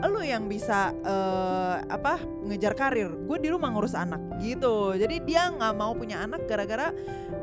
lu 0.06 0.22
yang 0.22 0.46
bisa 0.46 0.94
eh, 1.02 1.76
apa 1.90 2.22
ngejar 2.46 2.78
karir, 2.78 3.10
gue 3.10 3.38
di 3.42 3.50
rumah 3.50 3.74
ngurus 3.74 3.98
anak 3.98 4.22
gitu. 4.38 4.94
Jadi 4.94 5.26
dia 5.26 5.50
nggak 5.50 5.74
mau 5.74 5.90
punya 5.98 6.22
anak 6.22 6.46
gara-gara 6.46 6.94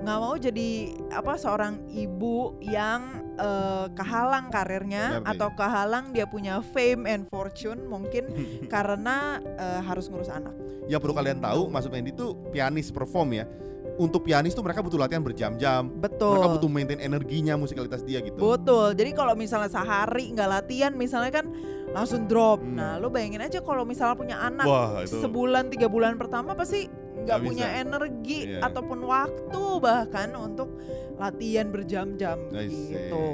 nggak 0.03 0.19
mau 0.19 0.35
jadi 0.39 0.69
apa 1.11 1.35
seorang 1.35 1.83
ibu 1.91 2.55
yang 2.63 3.23
eh, 3.35 3.87
kehalang 3.91 4.47
karirnya 4.47 5.19
Ngerti. 5.19 5.29
atau 5.35 5.49
kehalang 5.55 6.05
dia 6.15 6.25
punya 6.27 6.63
fame 6.63 7.03
and 7.07 7.27
fortune 7.27 7.83
mungkin 7.87 8.31
karena 8.73 9.43
eh, 9.43 9.81
harus 9.83 10.07
ngurus 10.07 10.31
anak. 10.31 10.55
yang 10.83 10.99
perlu 10.99 11.15
kalian 11.15 11.39
tahu, 11.39 11.71
Mas 11.71 11.87
Mendy 11.87 12.11
itu 12.11 12.35
pianis 12.51 12.91
perform 12.91 13.39
ya. 13.39 13.47
Untuk 13.93 14.25
pianis 14.25 14.57
tuh 14.57 14.65
mereka 14.65 14.81
butuh 14.81 14.97
latihan 14.97 15.21
berjam-jam. 15.21 15.85
Betul. 16.01 16.41
Mereka 16.41 16.49
butuh 16.57 16.69
maintain 16.69 16.97
energinya, 16.97 17.53
musikalitas 17.53 18.01
dia 18.01 18.25
gitu. 18.25 18.41
Betul. 18.41 18.97
Jadi 18.97 19.11
kalau 19.13 19.37
misalnya 19.37 19.69
sehari 19.69 20.33
nggak 20.33 20.49
latihan, 20.49 20.91
misalnya 20.97 21.29
kan 21.29 21.45
langsung 21.93 22.25
drop. 22.25 22.57
Hmm. 22.57 22.73
Nah, 22.73 22.97
lo 22.97 23.13
bayangin 23.13 23.45
aja 23.45 23.61
kalau 23.61 23.85
misalnya 23.85 24.17
punya 24.17 24.37
anak 24.41 24.65
Wah, 24.65 25.05
itu 25.05 25.21
sebulan 25.21 25.69
tiga 25.69 25.85
bulan 25.85 26.17
pertama 26.17 26.57
pasti 26.57 26.89
nggak 27.13 27.39
punya 27.39 27.67
bisa. 27.69 27.81
energi 27.85 28.39
Iya. 28.49 28.65
ataupun 28.65 28.99
waktu 29.05 29.61
bahkan 29.79 30.33
untuk 30.33 30.73
latihan 31.15 31.69
berjam-jam 31.69 32.49
gitu. 32.49 33.25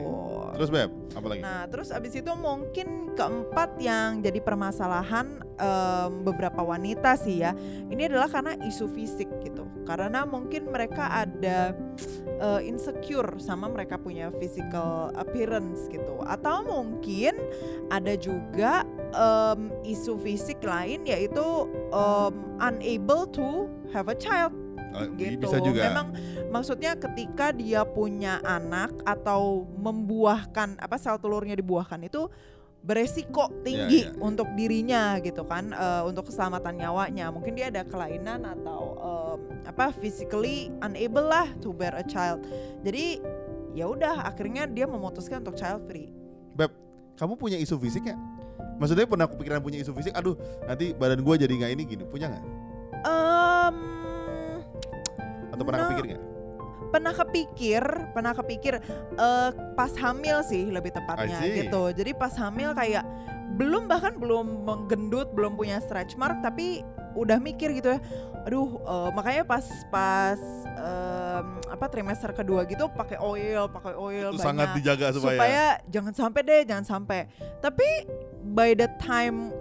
Terus 0.60 0.70
Beb, 0.70 0.92
apa 1.16 1.26
lagi? 1.32 1.40
Nah, 1.40 1.64
terus 1.72 1.88
abis 1.90 2.20
itu 2.20 2.28
mungkin 2.36 3.16
keempat 3.16 3.80
yang 3.80 4.20
jadi 4.20 4.44
permasalahan 4.44 5.40
em, 5.56 6.12
beberapa 6.22 6.60
wanita 6.60 7.16
sih 7.16 7.40
ya. 7.40 7.56
Ini 7.88 8.12
adalah 8.12 8.28
karena 8.28 8.60
isu 8.68 8.92
fisik 8.92 9.32
gitu. 9.40 9.64
Karena 9.90 10.22
mungkin 10.22 10.70
mereka 10.70 11.10
ada 11.10 11.74
eh, 12.38 12.62
insecure 12.62 13.42
sama 13.42 13.66
mereka 13.66 13.98
punya 13.98 14.30
physical 14.38 15.10
appearance 15.18 15.90
gitu. 15.90 16.22
Atau 16.30 16.62
mungkin 16.70 17.34
ada 17.90 18.14
juga 18.14 18.86
em, 19.18 19.74
isu 19.82 20.22
fisik 20.22 20.62
lain 20.62 21.10
yaitu 21.10 21.66
em, 21.90 22.34
unable 22.62 23.26
to 23.34 23.66
have 23.90 24.06
a 24.14 24.18
child 24.18 24.54
Oh, 24.90 25.06
gitu. 25.22 25.46
bisa 25.46 25.62
juga. 25.62 25.86
Memang 25.94 26.08
maksudnya 26.50 26.98
ketika 26.98 27.54
dia 27.54 27.86
punya 27.86 28.42
anak 28.42 28.90
atau 29.06 29.70
membuahkan 29.78 30.82
apa 30.82 30.98
sel 30.98 31.22
telurnya 31.22 31.54
dibuahkan 31.54 32.02
itu 32.02 32.26
beresiko 32.80 33.52
tinggi 33.62 34.08
iya, 34.08 34.16
iya. 34.16 34.24
untuk 34.24 34.48
dirinya 34.56 35.20
gitu 35.20 35.44
kan 35.44 35.76
eh, 35.76 36.02
untuk 36.08 36.32
keselamatan 36.32 36.80
nyawanya 36.80 37.28
mungkin 37.30 37.54
dia 37.54 37.68
ada 37.70 37.84
kelainan 37.84 38.48
atau 38.48 38.82
em, 38.98 39.40
apa 39.68 39.92
physically 40.00 40.72
unable 40.80 41.28
lah 41.28 41.48
to 41.60 41.76
bear 41.76 41.92
a 41.94 42.06
child 42.08 42.40
jadi 42.82 43.20
ya 43.76 43.86
udah 43.86 44.26
akhirnya 44.26 44.66
dia 44.66 44.88
memutuskan 44.88 45.44
untuk 45.44 45.60
child 45.60 45.84
free 45.86 46.10
Beb, 46.56 46.72
kamu 47.16 47.40
punya 47.40 47.56
isu 47.56 47.80
fisik 47.80 48.04
nggak? 48.04 48.20
Maksudnya 48.80 49.08
pernah 49.08 49.28
kepikiran 49.32 49.60
punya 49.64 49.80
isu 49.80 49.92
fisik? 49.96 50.12
Aduh, 50.12 50.36
nanti 50.68 50.92
badan 50.92 51.24
gue 51.24 51.36
jadi 51.40 51.52
nggak 51.52 51.72
ini 51.72 51.84
gini. 51.88 52.04
Punya 52.04 52.32
nggak? 52.32 52.44
Em, 53.08 53.76
Atau 55.52 55.64
pernah 55.64 55.80
No. 55.80 55.86
kepikir 55.88 56.06
nggak? 56.16 56.24
Pernah 56.90 57.14
kepikir, 57.14 57.84
pernah 58.16 58.34
kepikir 58.34 58.80
eh, 59.16 59.50
pas 59.76 59.92
hamil 60.00 60.42
sih 60.48 60.68
lebih 60.70 60.96
tepatnya 60.96 61.40
gitu. 61.44 61.92
Jadi 61.94 62.12
pas 62.16 62.34
hamil 62.40 62.74
kayak 62.74 63.04
belum 63.60 63.92
bahkan 63.92 64.16
belum 64.16 64.64
menggendut, 64.64 65.36
belum 65.36 65.60
punya 65.60 65.84
stretch 65.84 66.16
mark 66.16 66.40
tapi 66.40 66.86
udah 67.18 67.42
mikir 67.42 67.76
gitu 67.76 67.98
ya. 67.98 68.00
Aduh, 68.48 68.80
eh, 68.80 69.10
makanya 69.12 69.44
pas 69.44 69.66
pas 69.92 70.40
em, 70.80 71.46
apa 71.68 71.86
trimester 71.92 72.32
kedua 72.32 72.64
gitu 72.66 72.88
pakai 72.88 73.20
oil, 73.20 73.68
pakai 73.68 73.94
oil 74.00 74.32
Itu 74.32 74.40
banyak 74.40 74.48
sangat 74.48 74.70
dijaga 74.80 75.06
supaya. 75.12 75.38
supaya 75.38 75.64
jangan 75.92 76.14
sampai 76.16 76.42
deh, 76.48 76.62
jangan 76.64 76.86
sampai. 76.88 77.20
Tapi 77.60 77.88
by 78.56 78.72
the 78.74 78.88
time 79.04 79.52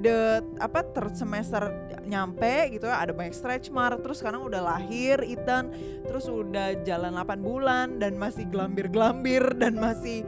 the 0.00 0.40
apa 0.58 0.80
third 0.96 1.14
semester 1.14 1.70
nyampe 2.08 2.74
gitu 2.74 2.88
ya 2.88 3.00
ada 3.04 3.12
banyak 3.12 3.36
stretch 3.36 3.68
mark 3.70 4.00
terus 4.02 4.24
sekarang 4.24 4.42
udah 4.42 4.60
lahir 4.60 5.20
Ethan 5.22 5.70
terus 6.08 6.26
udah 6.26 6.80
jalan 6.82 7.14
8 7.14 7.38
bulan 7.40 7.86
dan 8.00 8.16
masih 8.16 8.48
gelambir-gelambir 8.48 9.54
dan 9.60 9.76
masih 9.78 10.24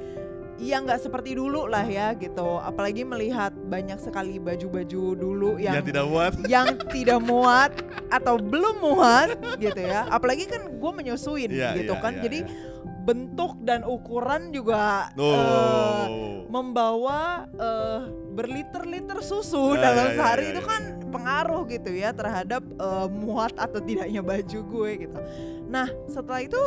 ya 0.63 0.79
nggak 0.79 1.03
seperti 1.03 1.35
dulu 1.35 1.67
lah 1.67 1.83
ya 1.83 2.15
gitu 2.15 2.63
apalagi 2.63 3.03
melihat 3.03 3.51
banyak 3.51 3.99
sekali 3.99 4.39
baju-baju 4.39 5.03
dulu 5.19 5.51
yang 5.59 5.83
yang 5.83 5.87
tidak 5.87 6.05
muat. 6.07 6.33
yang 6.55 6.69
tidak 6.87 7.21
muat 7.25 7.73
atau 8.07 8.39
belum 8.39 8.79
muat 8.79 9.35
gitu 9.59 9.81
ya 9.83 10.07
apalagi 10.07 10.47
kan 10.47 10.71
gue 10.71 10.93
menyusuin 10.95 11.51
Iya, 11.51 11.83
gitu 11.83 11.95
iya, 11.99 12.03
kan 12.05 12.15
iya, 12.15 12.23
jadi 12.23 12.39
iya. 12.47 12.72
Bentuk 13.03 13.59
dan 13.67 13.83
ukuran 13.83 14.55
juga 14.55 15.11
Oh. 15.19 16.47
membawa 16.47 17.45
eh, 17.51 18.01
berliter-liter 18.33 19.19
susu 19.21 19.75
Ya, 19.75 19.91
dalam 19.91 20.07
ya, 20.07 20.12
ya, 20.12 20.17
sehari 20.17 20.45
ya, 20.45 20.51
itu 20.55 20.62
ya, 20.62 20.69
kan 20.69 20.83
ya. 20.83 21.07
pengaruh 21.11 21.62
gitu 21.67 21.91
ya 21.93 22.11
terhadap 22.15 22.62
eh, 22.65 23.09
muat 23.11 23.53
atau 23.59 23.81
tidaknya 23.83 24.23
baju 24.23 24.59
gue 24.62 24.91
gitu. 25.09 25.19
Nah 25.67 25.88
setelah 26.07 26.41
itu 26.41 26.61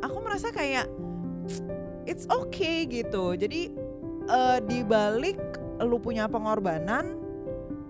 aku 0.00 0.16
merasa 0.20 0.48
kayak 0.50 0.88
it's 2.04 2.24
okay 2.26 2.88
gitu. 2.88 3.36
Jadi 3.36 3.72
eh, 4.26 4.58
di 4.64 4.80
balik 4.82 5.36
lu 5.82 5.98
punya 5.98 6.24
pengorbanan 6.24 7.18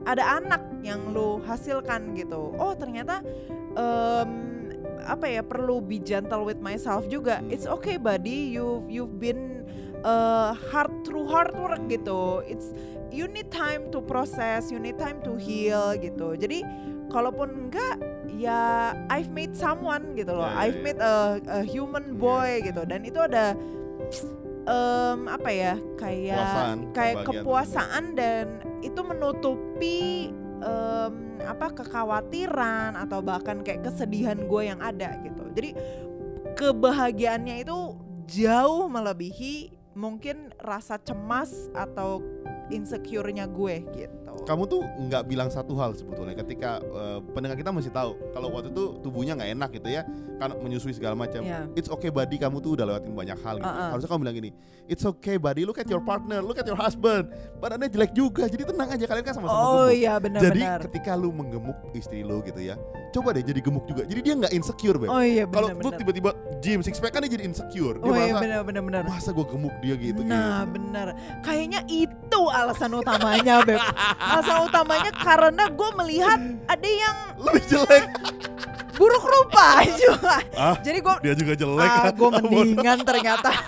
ada 0.05 0.37
anak 0.37 0.61
yang 0.85 1.13
lu 1.15 1.41
hasilkan 1.41 2.13
gitu. 2.13 2.53
Oh 2.59 2.77
ternyata 2.77 3.25
em, 3.73 4.54
apa 5.05 5.27
ya 5.29 5.43
perlu 5.45 5.85
be 5.85 6.01
gentle 6.01 6.43
with 6.45 6.59
myself 6.59 7.07
juga. 7.07 7.41
Hmm. 7.41 7.53
It's 7.53 7.69
okay 7.69 8.01
buddy, 8.01 8.53
you 8.57 8.83
you've 8.89 9.21
been 9.21 9.69
uh, 10.03 10.57
hard 10.73 10.93
through 11.05 11.29
hard 11.29 11.55
work 11.57 11.85
gitu. 11.89 12.43
It's 12.49 12.73
you 13.15 13.31
need 13.31 13.53
time 13.55 13.93
to 13.95 14.03
process, 14.03 14.73
you 14.73 14.81
need 14.83 14.99
time 14.99 15.23
to 15.23 15.39
heal 15.39 15.95
gitu. 16.01 16.35
Jadi 16.35 16.67
kalaupun 17.13 17.69
enggak 17.69 18.01
ya 18.35 18.93
I've 19.13 19.31
made 19.31 19.55
someone 19.55 20.19
gitu 20.19 20.35
loh. 20.35 20.49
Ya, 20.49 20.53
ya, 20.53 20.63
I've 20.67 20.79
ya. 20.81 20.85
made 20.85 21.01
a, 21.01 21.15
a 21.47 21.61
human 21.63 22.19
boy 22.19 22.65
gitu 22.65 22.83
dan 22.89 23.07
itu 23.07 23.21
ada 23.21 23.55
em, 24.65 25.19
apa 25.29 25.51
ya 25.53 25.75
kayak 26.01 26.41
Kepuasan, 26.41 26.77
kayak 26.97 27.17
kepuasaan 27.29 28.05
dan 28.17 28.45
itu 28.81 29.01
menutupi 29.01 30.33
em, 30.65 31.15
apa 31.45 31.69
kekhawatiran 31.77 32.97
atau 32.97 33.21
bahkan 33.21 33.61
kayak 33.61 33.85
kesedihan 33.85 34.41
gue 34.49 34.63
yang 34.65 34.81
ada 34.81 35.21
gitu. 35.21 35.45
Jadi 35.53 35.71
kebahagiaannya 36.57 37.61
itu 37.61 37.79
jauh 38.25 38.89
melebihi 38.89 39.77
mungkin 39.95 40.51
rasa 40.59 40.99
cemas 40.99 41.69
atau 41.77 42.25
insecure-nya 42.73 43.45
gue 43.47 43.85
gitu. 43.93 44.24
Kamu 44.45 44.63
tuh 44.65 44.81
nggak 45.01 45.25
bilang 45.25 45.49
satu 45.49 45.73
hal 45.75 45.93
sebetulnya 45.93 46.37
ketika 46.37 46.77
eh, 46.79 47.19
pendengar 47.33 47.57
kita 47.57 47.69
masih 47.69 47.89
tahu 47.89 48.13
kalau 48.31 48.53
waktu 48.53 48.69
itu 48.69 49.01
tubuhnya 49.01 49.33
nggak 49.35 49.51
enak 49.53 49.71
gitu 49.73 49.89
ya 49.89 50.05
karena 50.37 50.55
menyusui 50.55 50.93
segala 50.93 51.15
macam. 51.15 51.41
Iya. 51.41 51.65
It's 51.73 51.89
okay 51.89 52.09
buddy 52.09 52.37
kamu 52.37 52.59
tuh 52.59 52.77
udah 52.77 52.85
lewatin 52.87 53.13
banyak 53.13 53.39
hal 53.41 53.57
gitu. 53.57 53.65
Uh-uh. 53.67 53.91
Harusnya 53.91 54.09
kamu 54.09 54.21
bilang 54.21 54.37
gini, 54.37 54.51
it's 54.85 55.03
okay 55.03 55.37
buddy, 55.37 55.65
look 55.65 55.77
at 55.77 55.87
your 55.87 56.01
partner, 56.01 56.39
look 56.39 56.57
at 56.57 56.67
your 56.67 56.77
husband. 56.77 57.33
Badannya 57.57 57.89
jelek 57.89 58.13
juga, 58.13 58.45
jadi 58.45 58.69
tenang 58.69 58.89
aja 58.91 59.05
kalian 59.05 59.25
kan 59.25 59.35
sama-sama 59.35 59.57
Oh 59.57 59.89
gemuk. 59.89 59.97
iya 59.97 60.13
Jadi 60.13 60.25
benar-benar. 60.29 60.79
ketika 60.85 61.13
lu 61.15 61.31
menggemuk 61.31 61.77
istri 61.93 62.21
lu 62.21 62.43
gitu 62.43 62.61
ya, 62.61 62.77
coba 63.11 63.33
deh 63.33 63.41
jadi 63.41 63.61
gemuk 63.61 63.89
juga. 63.89 64.05
Jadi 64.05 64.21
dia 64.21 64.35
nggak 64.37 64.53
insecure, 64.53 64.99
Beb. 64.99 65.09
Oh 65.09 65.25
iya 65.25 65.49
Kalau 65.49 65.73
lu 65.73 65.89
tiba-tiba 65.91 66.31
gym 66.61 66.85
six 66.85 67.01
pack 67.01 67.15
kan 67.15 67.25
dia 67.25 67.33
jadi 67.33 67.45
insecure. 67.47 67.97
Dia 67.97 68.05
Oh 68.05 68.13
iya 68.13 68.35
merasa, 68.35 68.43
benar-benar. 68.61 68.83
benar. 68.85 69.03
masa 69.07 69.31
gue 69.31 69.47
gemuk 69.47 69.75
dia 69.81 69.95
gitu 69.95 70.21
Nah 70.21 70.67
gitu. 70.67 70.77
benar, 70.77 71.07
kayaknya 71.41 71.81
itu 71.87 72.41
alasan 72.51 72.93
utamanya 72.93 73.63
Beb 73.63 73.81
Alasan 74.35 74.59
utamanya 74.65 75.13
karena 75.13 75.65
gue 75.69 75.91
melihat 75.97 76.39
ada 76.67 76.89
yang 76.89 77.17
Lu 77.39 77.55
jelek. 77.61 78.05
buruk 78.95 79.27
rupa 79.27 79.83
juga 80.03 80.39
Ah, 80.55 80.79
Jadi 80.79 80.99
gue 80.99 81.15
dia 81.21 81.35
juga 81.35 81.55
jelek. 81.55 81.91
ah, 81.93 82.11
gue 82.11 82.29
mendingan 82.39 82.99
ternyata. 83.03 83.51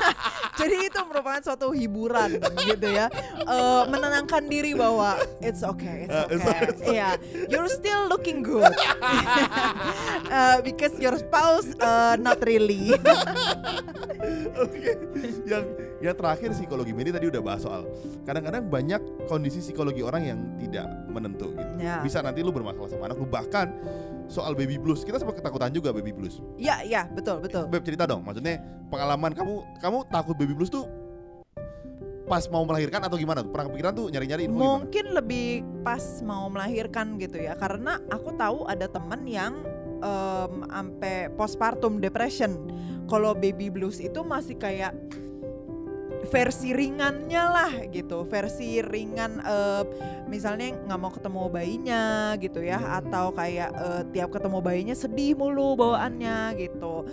Jadi 0.56 0.88
itu 0.88 1.00
merupakan 1.04 1.42
suatu 1.42 1.68
hiburan 1.70 2.40
gitu 2.64 2.88
ya. 2.88 3.12
Eh, 3.36 3.82
Menenangkan 3.86 4.46
diri 4.46 4.72
bahwa 4.72 5.14
it's 5.38 5.60
okay, 5.60 6.08
it's 6.08 6.14
Ah, 6.14 6.24
it's 6.26 6.40
okay. 6.40 6.48
okay, 6.48 6.66
it's 6.66 6.82
Iya, 6.82 7.08
you're 7.46 7.68
still 7.68 8.08
looking 8.08 8.40
good. 8.40 8.72
Eh, 10.26 10.56
Because 10.62 10.96
your 10.96 11.14
spouse 11.16 11.68
eh, 11.72 12.14
not 12.16 12.40
really 12.40 12.96
Oke. 14.54 14.92
Yang 15.48 15.64
yang 16.04 16.14
terakhir 16.14 16.48
psikologi 16.52 16.92
medis 16.92 17.16
tadi 17.16 17.26
udah 17.30 17.42
bahas 17.42 17.64
soal 17.64 17.88
kadang-kadang 18.28 18.68
banyak 18.68 19.00
kondisi 19.26 19.64
psikologi 19.64 20.04
orang 20.04 20.22
yang 20.24 20.38
tidak 20.60 20.86
menentu 21.08 21.56
gitu. 21.56 21.72
Ya. 21.80 22.04
Bisa 22.04 22.20
nanti 22.20 22.44
lu 22.44 22.52
bermasalah 22.52 22.90
sama 22.92 23.10
anak 23.10 23.18
lu 23.18 23.28
bahkan 23.28 23.72
soal 24.26 24.52
baby 24.58 24.76
blues. 24.76 25.06
Kita 25.06 25.22
sempat 25.22 25.38
ketakutan 25.38 25.70
juga 25.70 25.94
baby 25.94 26.10
blues. 26.10 26.42
Ya, 26.58 26.82
ya, 26.82 27.06
betul, 27.06 27.38
betul 27.38 27.70
Beb 27.70 27.86
cerita 27.86 28.04
dong, 28.06 28.26
maksudnya 28.26 28.58
pengalaman 28.90 29.32
kamu 29.34 29.54
kamu 29.82 29.98
takut 30.10 30.34
baby 30.38 30.54
blues 30.54 30.70
tuh 30.70 30.86
pas 32.26 32.42
mau 32.50 32.66
melahirkan 32.66 32.98
atau 33.06 33.14
gimana 33.14 33.46
tuh? 33.46 33.54
Pernah 33.54 33.66
kepikiran 33.70 33.92
tuh 33.94 34.06
nyari-nyari 34.10 34.50
info 34.50 34.58
gimana? 34.58 34.66
Mungkin 34.82 35.06
lebih 35.14 35.48
pas 35.86 36.02
mau 36.26 36.50
melahirkan 36.50 37.22
gitu 37.22 37.38
ya, 37.38 37.54
karena 37.54 38.02
aku 38.10 38.34
tahu 38.34 38.66
ada 38.66 38.90
temen 38.90 39.22
yang 39.30 39.62
em, 40.02 40.54
ampe 40.74 41.30
postpartum 41.38 42.02
depression. 42.02 42.58
Kalau 43.06 43.32
baby 43.38 43.70
blues 43.70 44.02
itu 44.02 44.20
masih 44.26 44.58
kayak 44.58 44.94
versi 46.26 46.74
ringannya 46.74 47.38
lah 47.38 47.72
gitu, 47.94 48.26
versi 48.26 48.82
ringan 48.82 49.38
eh, 49.46 49.82
misalnya 50.26 50.74
nggak 50.74 50.98
mau 50.98 51.14
ketemu 51.14 51.40
bayinya 51.46 52.34
gitu 52.42 52.66
ya, 52.66 52.82
atau 52.98 53.30
kayak 53.30 53.70
eh, 53.70 54.02
tiap 54.10 54.34
ketemu 54.34 54.58
bayinya 54.58 54.96
sedih 54.98 55.38
mulu 55.38 55.78
bawaannya 55.78 56.58
gitu, 56.58 57.06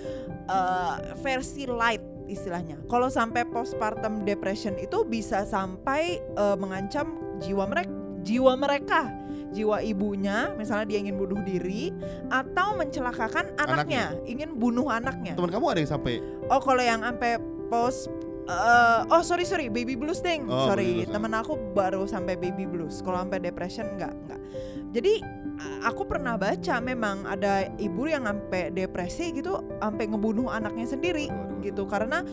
Eh, 0.43 0.95
versi 1.23 1.63
light 1.63 2.03
istilahnya. 2.27 2.75
Kalau 2.91 3.07
sampai 3.07 3.47
postpartum 3.47 4.27
depression 4.27 4.75
itu 4.75 5.07
bisa 5.07 5.47
sampai 5.47 6.19
eh, 6.19 6.57
mengancam 6.59 7.39
jiwa 7.39 7.63
mereka, 7.63 7.93
jiwa 8.27 8.53
mereka, 8.59 9.07
jiwa 9.53 9.79
ibunya, 9.85 10.51
misalnya 10.57 10.89
dia 10.89 10.99
ingin 10.99 11.15
bunuh 11.15 11.39
diri 11.45 11.93
atau 12.27 12.73
mencelakakan 12.73 13.53
anaknya, 13.55 14.17
ingin 14.25 14.57
bunuh 14.57 14.89
anaknya. 14.89 15.37
Teman 15.37 15.53
kamu 15.53 15.65
ada 15.71 15.79
yang 15.85 15.91
sampai 15.93 16.13
Oh, 16.49 16.59
kalau 16.59 16.81
yang 16.81 17.05
sampai 17.05 17.37
post 17.69 18.09
eh, 18.45 18.99
oh 19.07 19.23
sorry 19.23 19.47
sorry 19.47 19.71
baby 19.71 19.95
blues 19.95 20.19
deng 20.19 20.45
Oh, 20.51 20.67
sorry 20.67 21.07
ah. 21.07 21.15
temen 21.15 21.31
aku 21.31 21.55
baru 21.71 22.03
sampai 22.03 22.35
baby 22.35 22.67
blues 22.67 22.99
kalau 22.99 23.23
sampai 23.23 23.39
depression 23.39 23.87
enggak 23.95 24.11
enggak 24.11 24.39
jadi 24.91 25.23
aku 25.83 26.07
pernah 26.07 26.39
baca 26.39 26.79
memang 26.79 27.27
ada 27.27 27.67
ibu 27.77 28.07
yang 28.07 28.23
sampai 28.25 28.71
depresi 28.71 29.35
gitu 29.35 29.59
sampai 29.83 30.07
ngebunuh 30.09 30.47
anaknya 30.49 30.87
sendiri 30.87 31.27
gitu 31.63 31.87
karena 31.87 32.23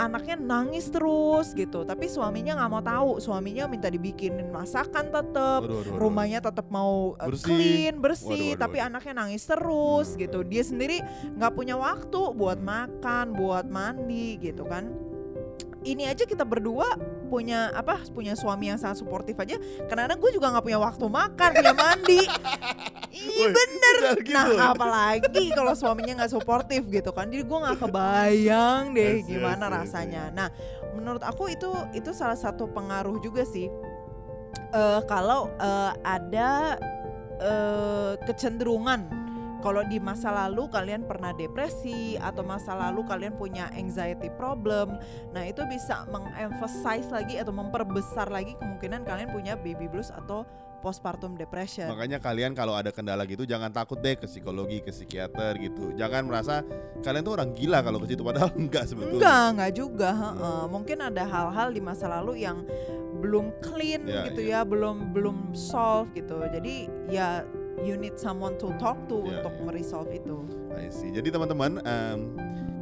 anaknya 0.00 0.40
nangis 0.40 0.88
terus 0.88 1.52
gitu 1.52 1.84
tapi 1.84 2.08
suaminya 2.08 2.56
nggak 2.56 2.70
mau 2.72 2.82
tahu 2.82 3.10
suaminya 3.20 3.68
minta 3.68 3.92
dibikinin 3.92 4.48
masakan 4.48 5.12
aduh. 5.12 5.98
rumahnya 6.00 6.40
tetap 6.40 6.68
mau 6.72 7.12
uh, 7.18 7.28
Bersih. 7.28 7.44
clean 7.44 7.94
bersih 8.00 8.28
Waduh, 8.28 8.48
waduh, 8.56 8.60
tapi 8.60 8.76
waduh. 8.80 8.88
anaknya 8.88 9.14
nangis 9.16 9.42
terus 9.44 10.08
Hmm. 10.14 10.20
gitu 10.24 10.38
dia 10.46 10.62
sendiri 10.64 10.98
nggak 11.36 11.52
punya 11.52 11.76
waktu 11.76 12.20
buat 12.32 12.60
makan 12.62 13.36
buat 13.36 13.66
mandi 13.68 14.38
gitu 14.40 14.64
kan 14.64 14.88
ini 15.86 16.08
aja 16.10 16.26
kita 16.26 16.42
berdua 16.42 16.98
punya 17.28 17.70
apa 17.76 18.02
punya 18.10 18.32
suami 18.34 18.72
yang 18.72 18.80
sangat 18.80 19.04
suportif 19.04 19.36
aja. 19.38 19.60
Karena 19.86 20.16
gue 20.16 20.30
juga 20.32 20.50
nggak 20.50 20.64
punya 20.64 20.80
waktu 20.80 21.06
makan 21.06 21.50
punya 21.54 21.74
mandi. 21.76 22.22
Iya 23.08 23.50
bener. 23.50 24.20
gitu. 24.20 24.30
nah 24.36 24.76
apalagi 24.76 25.50
kalau 25.50 25.72
suaminya 25.72 26.22
nggak 26.22 26.32
suportif 26.38 26.86
gitu 26.86 27.10
kan. 27.10 27.26
Jadi 27.26 27.42
gue 27.42 27.58
nggak 27.64 27.80
kebayang 27.80 28.94
deh 28.94 29.24
I 29.24 29.26
gimana 29.26 29.64
see. 29.66 29.74
rasanya. 29.74 30.22
nah 30.30 30.48
menurut 30.94 31.24
aku 31.24 31.50
itu 31.50 31.72
itu 31.96 32.14
salah 32.14 32.38
satu 32.38 32.70
pengaruh 32.70 33.18
juga 33.18 33.42
sih. 33.42 33.66
Eh, 34.70 35.00
kalau 35.08 35.50
eh, 35.56 35.92
ada 36.04 36.78
eh, 37.40 38.12
kecenderungan 38.28 39.08
kalau 39.68 39.84
di 39.84 40.00
masa 40.00 40.32
lalu 40.32 40.64
kalian 40.72 41.04
pernah 41.04 41.36
depresi 41.36 42.16
atau 42.16 42.40
masa 42.40 42.72
lalu 42.72 43.04
kalian 43.04 43.36
punya 43.36 43.68
anxiety 43.76 44.32
problem, 44.32 44.96
nah 45.36 45.44
itu 45.44 45.60
bisa 45.68 46.08
mengemphasize 46.08 47.12
lagi 47.12 47.36
atau 47.36 47.52
memperbesar 47.52 48.32
lagi 48.32 48.56
kemungkinan 48.56 49.04
kalian 49.04 49.28
punya 49.28 49.60
baby 49.60 49.84
blues 49.84 50.08
atau 50.08 50.48
postpartum 50.80 51.36
depression. 51.36 51.84
Makanya 51.84 52.16
kalian 52.16 52.56
kalau 52.56 52.72
ada 52.72 52.88
kendala 52.88 53.28
gitu 53.28 53.44
jangan 53.44 53.68
takut 53.68 54.00
deh 54.00 54.16
ke 54.16 54.24
psikologi, 54.24 54.80
ke 54.80 54.88
psikiater 54.88 55.60
gitu. 55.60 55.92
Jangan 56.00 56.24
merasa 56.24 56.64
kalian 57.04 57.28
tuh 57.28 57.36
orang 57.36 57.52
gila 57.52 57.84
kalau 57.84 58.00
ke 58.00 58.08
situ 58.08 58.24
padahal 58.24 58.48
enggak 58.64 58.88
sebetulnya. 58.88 59.20
Enggak, 59.20 59.44
enggak 59.52 59.72
juga. 59.76 60.10
heeh. 60.16 60.62
Mungkin 60.72 60.98
ada 61.04 61.22
hal-hal 61.28 61.76
di 61.76 61.82
masa 61.84 62.08
lalu 62.08 62.40
yang 62.40 62.64
belum 63.20 63.50
clean 63.60 64.06
Ya, 64.08 64.30
gitu 64.32 64.40
ya. 64.46 64.62
ya, 64.64 64.70
belum 64.70 65.12
belum 65.12 65.52
solve 65.52 66.08
gitu. 66.16 66.40
Jadi 66.40 66.88
ya 67.12 67.42
you 67.82 67.94
need 67.94 68.16
someone 68.16 68.54
to 68.56 68.70
talk 68.76 68.96
to 69.06 69.22
Ya, 69.22 69.40
untuk 69.40 69.54
ya. 69.54 69.62
meresolve 69.64 70.10
itu. 70.10 70.36
I 70.74 70.88
see. 70.88 71.10
Jadi 71.10 71.28
teman-teman, 71.28 71.82
em, 71.82 72.18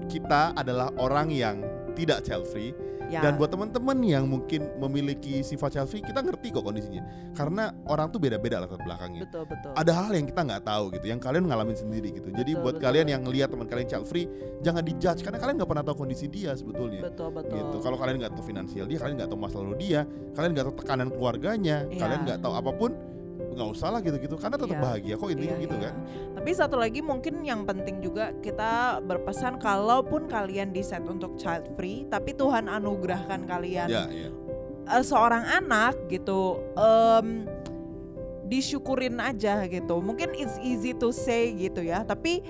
kita 0.06 0.54
adalah 0.54 0.92
orang 0.96 1.28
yang 1.28 1.56
tidak 1.92 2.22
child 2.22 2.46
free 2.46 2.70
Ya. 3.06 3.22
dan 3.22 3.38
buat 3.38 3.46
teman-teman 3.46 4.02
yang 4.02 4.26
mungkin 4.26 4.66
memiliki 4.82 5.38
sifat 5.38 5.78
free, 5.86 6.02
kita 6.02 6.26
ngerti 6.26 6.50
kok 6.50 6.66
kondisinya. 6.66 7.06
Karena 7.38 7.70
orang 7.86 8.10
tuh 8.10 8.18
beda-beda 8.18 8.58
latar 8.58 8.82
belakangnya. 8.82 9.22
betul 9.22 9.46
betul. 9.46 9.70
Ada 9.78 9.92
hal 9.94 10.10
yang 10.10 10.26
kita 10.26 10.42
nggak 10.42 10.62
tahu 10.66 10.84
gitu, 10.90 11.06
yang 11.06 11.20
kalian 11.22 11.46
ngalamin 11.46 11.78
sendiri 11.78 12.10
gitu. 12.10 12.34
Jadi 12.34 12.58
Betul, 12.58 12.62
buat 12.66 12.74
betul. 12.76 12.86
kalian 12.90 13.06
yang 13.06 13.22
lihat 13.22 13.54
teman 13.54 13.70
kalian 13.70 13.86
child 13.86 14.10
free, 14.10 14.26
jangan 14.58 14.82
dijudge 14.82 15.22
karena 15.22 15.38
kalian 15.38 15.54
nggak 15.54 15.70
pernah 15.70 15.84
tahu 15.86 15.96
kondisi 16.02 16.26
dia 16.26 16.50
sebetulnya. 16.58 17.06
betul 17.06 17.30
betul. 17.30 17.54
gitu. 17.54 17.76
Kalau 17.78 17.94
kalian 17.96 18.16
nggak 18.18 18.32
tahu 18.34 18.42
finansial 18.44 18.84
dia, 18.90 18.98
kalian 18.98 19.14
nggak 19.22 19.30
tahu 19.30 19.38
masa 19.38 19.56
lalu 19.62 19.74
dia, 19.78 20.00
kalian 20.34 20.50
nggak 20.50 20.66
tahu 20.66 20.74
tekanan 20.82 21.08
keluarganya, 21.14 21.76
Iya. 21.86 22.00
kalian 22.02 22.20
nggak 22.26 22.38
tahu 22.42 22.52
apa 22.58 22.70
pun, 22.74 22.90
nggak 23.56 23.68
usah 23.72 23.88
lah 23.88 24.00
gitu-gitu. 24.04 24.36
Karena 24.36 24.60
tetap 24.60 24.76
Iya. 24.76 24.84
bahagia 24.84 25.14
kok 25.16 25.28
intinya 25.32 25.56
Iya, 25.56 25.64
gitu 25.64 25.76
iya. 25.76 25.84
kan. 25.88 25.94
Tapi 26.36 26.50
satu 26.52 26.76
lagi 26.76 27.00
mungkin 27.00 27.34
yang 27.40 27.64
penting 27.64 28.04
juga 28.04 28.36
kita 28.38 29.00
berpesan 29.00 29.56
kalaupun 29.56 30.28
kalian 30.28 30.70
decide 30.70 31.08
untuk 31.08 31.40
child 31.40 31.64
free, 31.74 32.04
tapi 32.06 32.36
Tuhan 32.36 32.68
anugerahkan 32.68 33.48
kalian 33.48 33.88
Ya, 33.88 34.04
ya. 34.06 34.28
eh, 34.86 35.02
seorang 35.02 35.42
anak 35.42 35.96
gitu, 36.06 36.60
em, 36.76 37.48
disyukurin 38.46 39.18
aja 39.18 39.66
gitu. 39.66 39.98
Mungkin 39.98 40.36
it's 40.36 40.54
easy 40.62 40.94
to 40.94 41.10
say 41.10 41.50
gitu 41.50 41.82
ya, 41.82 42.06
tapi 42.06 42.44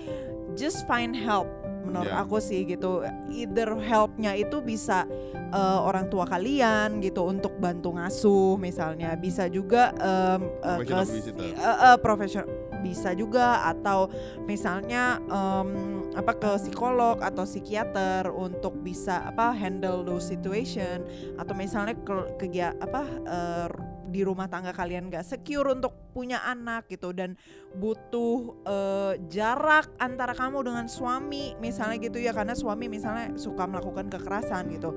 just 0.53 0.85
find 0.85 1.17
help 1.17 1.49
menurut 1.87 2.11
Ya. 2.11 2.21
aku 2.21 2.37
sih 2.39 2.67
gitu. 2.67 3.07
Either 3.31 3.79
helpnya 3.79 4.35
itu 4.35 4.59
bisa 4.61 5.07
eh, 5.47 5.79
orang 5.79 6.11
tua 6.11 6.27
kalian 6.27 6.99
gitu 6.99 7.23
untuk 7.23 7.55
bantu 7.57 7.95
ngasuh 7.95 8.59
misalnya, 8.59 9.15
bisa 9.15 9.47
juga 9.47 9.95
em, 9.95 10.43
eh, 10.61 10.79
ke 10.83 10.91
babysitter. 10.93 11.55
eh, 11.55 11.79
eh, 11.87 11.97
professional 12.03 12.51
bisa 12.83 13.15
juga 13.15 13.63
atau 13.65 14.07
misalnya 14.45 15.19
em, 15.27 15.71
apa 16.15 16.33
ke 16.35 16.51
psikolog 16.61 17.19
atau 17.19 17.43
psikiater 17.43 18.27
untuk 18.29 18.79
bisa 18.81 19.27
apa 19.27 19.51
handle 19.51 20.03
those 20.03 20.27
situation 20.27 21.03
atau 21.37 21.55
misalnya 21.55 21.95
ke 21.95 22.15
kegia 22.39 22.75
apa 22.79 23.03
eh, 23.27 23.69
di 24.17 24.25
rumah 24.25 24.49
tangga 24.49 24.73
kalian 24.73 25.13
gak 25.13 25.29
secure 25.29 25.69
untuk 25.77 25.93
punya 26.17 26.41
anak 26.49 26.89
gitu 26.89 27.13
dan 27.13 27.37
butuh 27.77 28.57
eh, 28.65 29.13
jarak 29.29 29.93
antara 30.01 30.33
kamu 30.33 30.65
dengan 30.65 30.89
suami 30.89 31.53
misalnya 31.61 32.01
gitu 32.01 32.17
ya 32.17 32.33
karena 32.33 32.57
suami 32.57 32.89
misalnya 32.89 33.37
suka 33.37 33.69
melakukan 33.69 34.09
kekerasan 34.09 34.73
gitu. 34.73 34.97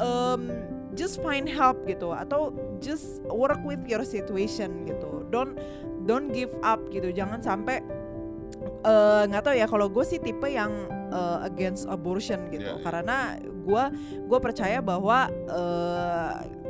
Em, 0.00 0.48
just 0.96 1.20
find 1.20 1.44
help 1.44 1.84
gitu 1.84 2.16
atau 2.16 2.56
just 2.80 3.20
work 3.28 3.60
with 3.68 3.84
your 3.84 4.00
situation 4.00 4.88
gitu. 4.88 5.28
Don't 5.28 5.60
don't 6.08 6.32
give 6.32 6.56
up 6.64 6.80
gitu. 6.88 7.12
Jangan 7.12 7.44
sampai 7.44 7.84
eh, 8.88 9.22
nggak 9.28 9.44
tahu 9.44 9.54
ya 9.60 9.68
kalau 9.68 9.92
gue 9.92 10.04
sih 10.08 10.16
tipe 10.16 10.48
yang 10.48 10.72
eh, 11.12 11.38
against 11.44 11.84
abortion 11.92 12.48
gitu. 12.48 12.72
Iya, 12.72 12.80
iya. 12.80 12.84
karena 12.88 13.18
gue 13.44 13.84
gue 14.24 14.38
percaya 14.40 14.80
bahwa 14.80 15.28
eh, 15.28 16.63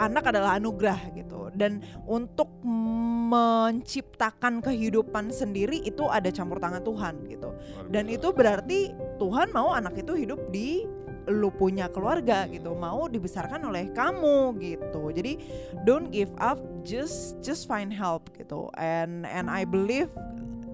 anak 0.00 0.32
adalah 0.32 0.56
anugerah 0.56 1.12
gitu. 1.12 1.52
Dan 1.52 1.84
untuk 2.08 2.48
menciptakan 2.64 4.64
kehidupan 4.64 5.28
sendiri 5.28 5.84
itu 5.84 6.08
ada 6.08 6.32
campur 6.32 6.56
tangan 6.56 6.80
Tuhan 6.80 7.28
gitu. 7.28 7.52
Dan 7.92 8.08
itu 8.08 8.32
berarti 8.32 8.96
Tuhan 9.20 9.52
mau 9.52 9.76
anak 9.76 10.00
itu 10.00 10.16
hidup 10.16 10.40
di 10.48 10.88
lu 11.28 11.52
punya 11.52 11.92
keluarga 11.92 12.48
gitu 12.48 12.72
mau 12.74 13.06
dibesarkan 13.06 13.68
oleh 13.68 13.92
kamu 13.92 14.56
gitu. 14.58 15.12
Jadi 15.12 15.36
don't 15.84 16.08
give 16.08 16.32
up 16.40 16.58
just 16.82 17.36
just 17.44 17.68
find 17.68 17.92
help 17.92 18.32
gitu. 18.34 18.72
And 18.80 19.28
and 19.28 19.52
I 19.52 19.68
believe 19.68 20.08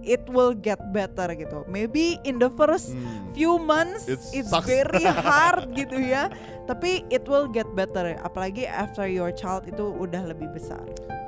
it 0.06 0.22
will 0.30 0.54
get 0.54 0.78
better 0.90 1.26
gitu 1.34 1.66
maybe 1.66 2.16
in 2.22 2.38
the 2.38 2.48
first 2.54 2.94
Hmm. 2.94 3.26
few 3.34 3.58
months 3.58 4.06
It 4.06 4.22
it's 4.32 4.48
sucks. 4.48 4.64
very 4.64 5.02
hard 5.26 5.74
gitu 5.74 5.98
ya 5.98 6.30
tapi 6.64 7.02
it 7.10 7.26
will 7.26 7.44
get 7.44 7.66
better 7.74 8.14
apalagi 8.22 8.64
after 8.64 9.04
your 9.04 9.28
child 9.30 9.66
itu 9.66 9.82
udah 9.92 10.24
lebih 10.24 10.48
besar 10.50 10.82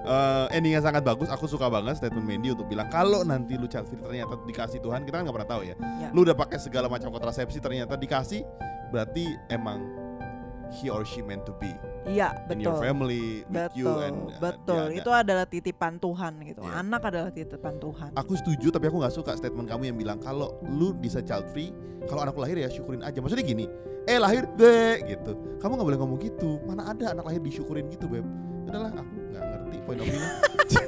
Eh, 0.09 0.57
endingnya 0.57 0.81
sangat 0.81 1.05
bagus. 1.05 1.29
Aku 1.29 1.45
suka 1.45 1.69
banget 1.69 2.01
statement 2.01 2.25
Mandy 2.25 2.57
untuk 2.57 2.65
bilang 2.65 2.89
kalau 2.89 3.21
nanti 3.21 3.61
lu 3.61 3.69
child 3.69 3.93
free 3.93 4.01
ternyata 4.01 4.41
dikasih 4.41 4.81
Tuhan, 4.81 5.05
kita 5.05 5.21
kan 5.21 5.29
nggak 5.29 5.37
pernah 5.37 5.51
tahu 5.53 5.63
ya. 5.69 5.77
Ya. 6.01 6.09
Lu 6.17 6.25
udah 6.25 6.33
pakai 6.33 6.57
segala 6.57 6.89
macam 6.89 7.13
kontrasepsi 7.13 7.61
ternyata 7.61 7.93
dikasih, 7.93 8.41
berarti 8.89 9.29
emang 9.53 9.85
he 10.73 10.89
or 10.89 11.05
she 11.05 11.21
meant 11.21 11.45
to 11.45 11.53
be 11.57 11.69
iya 12.09 12.29
in 12.49 12.59
your 12.59 12.73
betul 12.73 12.81
family 12.81 13.45
with 13.47 13.73
you 13.73 13.85
betul 13.85 14.01
and 14.03 14.19
uh, 14.19 14.41
betul 14.41 14.83
dia 14.89 14.89
ada. 14.89 14.99
itu 14.99 15.11
adalah 15.13 15.45
titipan 15.45 15.93
Tuhan 15.97 16.33
gitu 16.43 16.61
Iya. 16.61 16.73
anak 16.81 17.03
adalah 17.05 17.31
titipan 17.31 17.75
Tuhan 17.77 18.11
Aku 18.17 18.33
setuju 18.35 18.67
tapi 18.69 18.89
aku 18.89 18.97
nggak 18.99 19.15
suka 19.15 19.33
statement 19.35 19.69
kamu 19.69 19.93
yang 19.93 19.99
bilang 19.99 20.19
kalau 20.19 20.57
lu 20.65 20.91
bisa 20.91 21.21
child 21.21 21.47
free, 21.49 21.71
kalau 22.05 22.25
anak 22.25 22.35
lu 22.35 22.43
lahir 22.43 22.57
ya 22.57 22.69
syukurin 22.69 23.01
aja. 23.01 23.19
Maksudnya 23.19 23.45
gini, 23.45 23.65
eh 24.05 24.17
lahir 24.17 24.49
deh 24.55 25.05
gitu. 25.05 25.33
Kamu 25.59 25.77
nggak 25.77 25.87
boleh 25.87 25.99
ngomong 25.99 26.19
gitu. 26.19 26.59
Mana 26.65 26.91
ada 26.91 27.13
anak 27.13 27.25
lahir 27.25 27.41
disyukurin 27.41 27.87
gitu 27.89 28.09
beb. 28.09 28.25
Udahlah 28.67 28.91
aku 28.97 29.15
nggak 29.31 29.43
ngerti 29.45 29.77
poin 29.85 29.99
of 30.01 30.07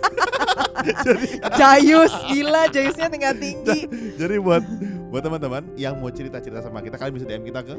view-nya. 1.20 1.48
Jayus 1.54 2.12
gila 2.28 2.62
Jayusnya 2.68 3.08
tingkat 3.08 3.36
tinggi 3.38 3.80
Jadi 4.20 4.36
buat 4.38 4.62
buat 5.10 5.22
teman-teman 5.26 5.62
yang 5.74 5.98
mau 5.98 6.06
cerita-cerita 6.06 6.62
sama 6.62 6.78
kita, 6.80 6.94
kalian 6.94 7.14
bisa 7.18 7.26
DM 7.26 7.42
kita 7.42 7.66
ke 7.66 7.74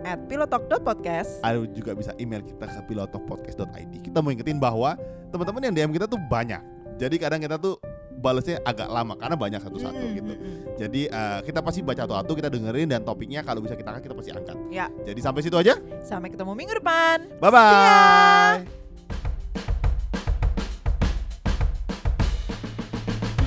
at 0.00 0.16
pilotalk.podcast 0.32 1.44
ada 1.44 1.60
juga 1.68 1.92
bisa 1.92 2.16
email 2.16 2.40
kita 2.40 2.64
ke 2.64 2.80
pilotokpodcast.id. 2.88 4.00
Kita 4.00 4.24
mau 4.24 4.32
ingetin 4.32 4.56
bahwa 4.56 4.96
teman-teman 5.28 5.68
yang 5.68 5.74
DM 5.76 5.92
kita 5.92 6.08
tuh 6.08 6.16
banyak. 6.16 6.60
Jadi 6.96 7.20
kadang 7.20 7.40
kita 7.40 7.60
tuh 7.60 7.76
balesnya 8.16 8.60
agak 8.64 8.88
lama 8.88 9.16
karena 9.16 9.36
banyak 9.36 9.60
satu-satu 9.60 9.96
Mm, 10.00 10.12
gitu. 10.16 10.32
mm, 10.32 10.40
mm. 10.40 10.56
Jadi 10.76 11.02
eh, 11.08 11.38
kita 11.44 11.60
pasti 11.60 11.80
baca 11.80 12.04
satu-satu, 12.04 12.32
kita 12.32 12.48
dengerin 12.48 12.88
dan 12.88 13.00
topiknya 13.04 13.40
kalau 13.40 13.60
bisa 13.64 13.76
kita 13.76 13.92
angkat 13.92 14.08
kita 14.08 14.16
pasti 14.16 14.30
angkat. 14.32 14.56
Ya. 14.68 14.88
Jadi 15.04 15.20
sampai 15.20 15.40
situ 15.40 15.56
aja. 15.56 15.76
Sampai 16.00 16.28
ketemu 16.32 16.52
minggu 16.56 16.80
depan 16.80 17.28
Bye 17.40 17.52
bye. 17.52 18.79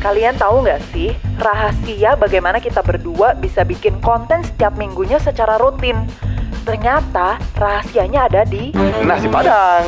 Kalian 0.03 0.35
tahu 0.35 0.67
nggak 0.67 0.83
sih 0.91 1.15
rahasia 1.39 2.19
bagaimana 2.19 2.59
kita 2.59 2.83
berdua 2.83 3.39
bisa 3.39 3.63
bikin 3.63 4.03
konten 4.03 4.43
setiap 4.43 4.75
minggunya 4.75 5.15
secara 5.15 5.55
rutin? 5.55 5.95
Ternyata 6.67 7.39
rahasianya 7.55 8.27
ada 8.27 8.43
di 8.43 8.75
Nasi 9.07 9.31
Padang. 9.31 9.87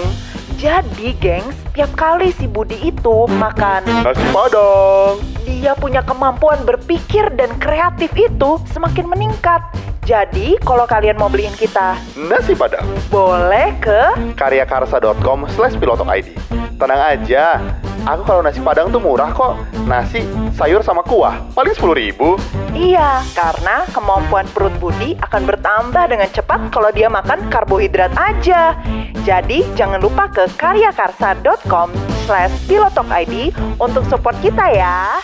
Jadi, 0.55 1.11
gengs, 1.19 1.51
tiap 1.75 1.91
kali 1.99 2.31
si 2.31 2.47
Budi 2.47 2.79
itu 2.79 3.27
makan, 3.27 3.83
Nasi 4.07 4.23
Padang. 4.31 5.19
dia 5.43 5.75
punya 5.75 5.99
kemampuan 5.99 6.63
berpikir 6.63 7.27
dan 7.35 7.51
kreatif 7.59 8.07
itu 8.15 8.55
semakin 8.71 9.11
meningkat. 9.11 9.59
Jadi, 10.07 10.55
kalau 10.63 10.87
kalian 10.87 11.19
mau 11.19 11.27
beliin 11.27 11.51
kita, 11.59 11.99
Nasi 12.15 12.55
Padang. 12.55 12.87
boleh 13.11 13.75
ke 13.83 14.31
Karyakarsa.com 14.39 15.43
slash 15.51 15.75
pilotok 15.75 16.07
ID. 16.07 16.27
Tenang 16.79 17.01
aja, 17.03 17.59
aku 18.05 18.21
kalau 18.23 18.41
nasi 18.45 18.61
padang 18.61 18.93
tuh 18.93 19.01
murah 19.01 19.33
kok. 19.33 19.57
Nasi, 19.89 20.23
sayur 20.53 20.85
sama 20.85 21.01
kuah, 21.01 21.41
paling 21.57 21.73
10 21.73 21.93
ribu. 21.97 22.37
Iya, 22.71 23.25
karena 23.33 23.83
kemampuan 23.91 24.45
perut 24.53 24.73
Budi 24.77 25.17
akan 25.19 25.43
bertambah 25.49 26.05
dengan 26.07 26.29
cepat 26.29 26.69
kalau 26.69 26.93
dia 26.93 27.09
makan 27.09 27.49
karbohidrat 27.49 28.13
aja. 28.15 28.77
Jadi, 29.25 29.65
jangan 29.73 29.99
lupa 29.99 30.29
ke 30.29 30.45
karyakarsa.com 30.55 31.89
slash 32.29 32.53
pilotokid 32.69 33.53
untuk 33.81 34.05
support 34.07 34.37
kita 34.41 34.69
ya. 34.71 35.19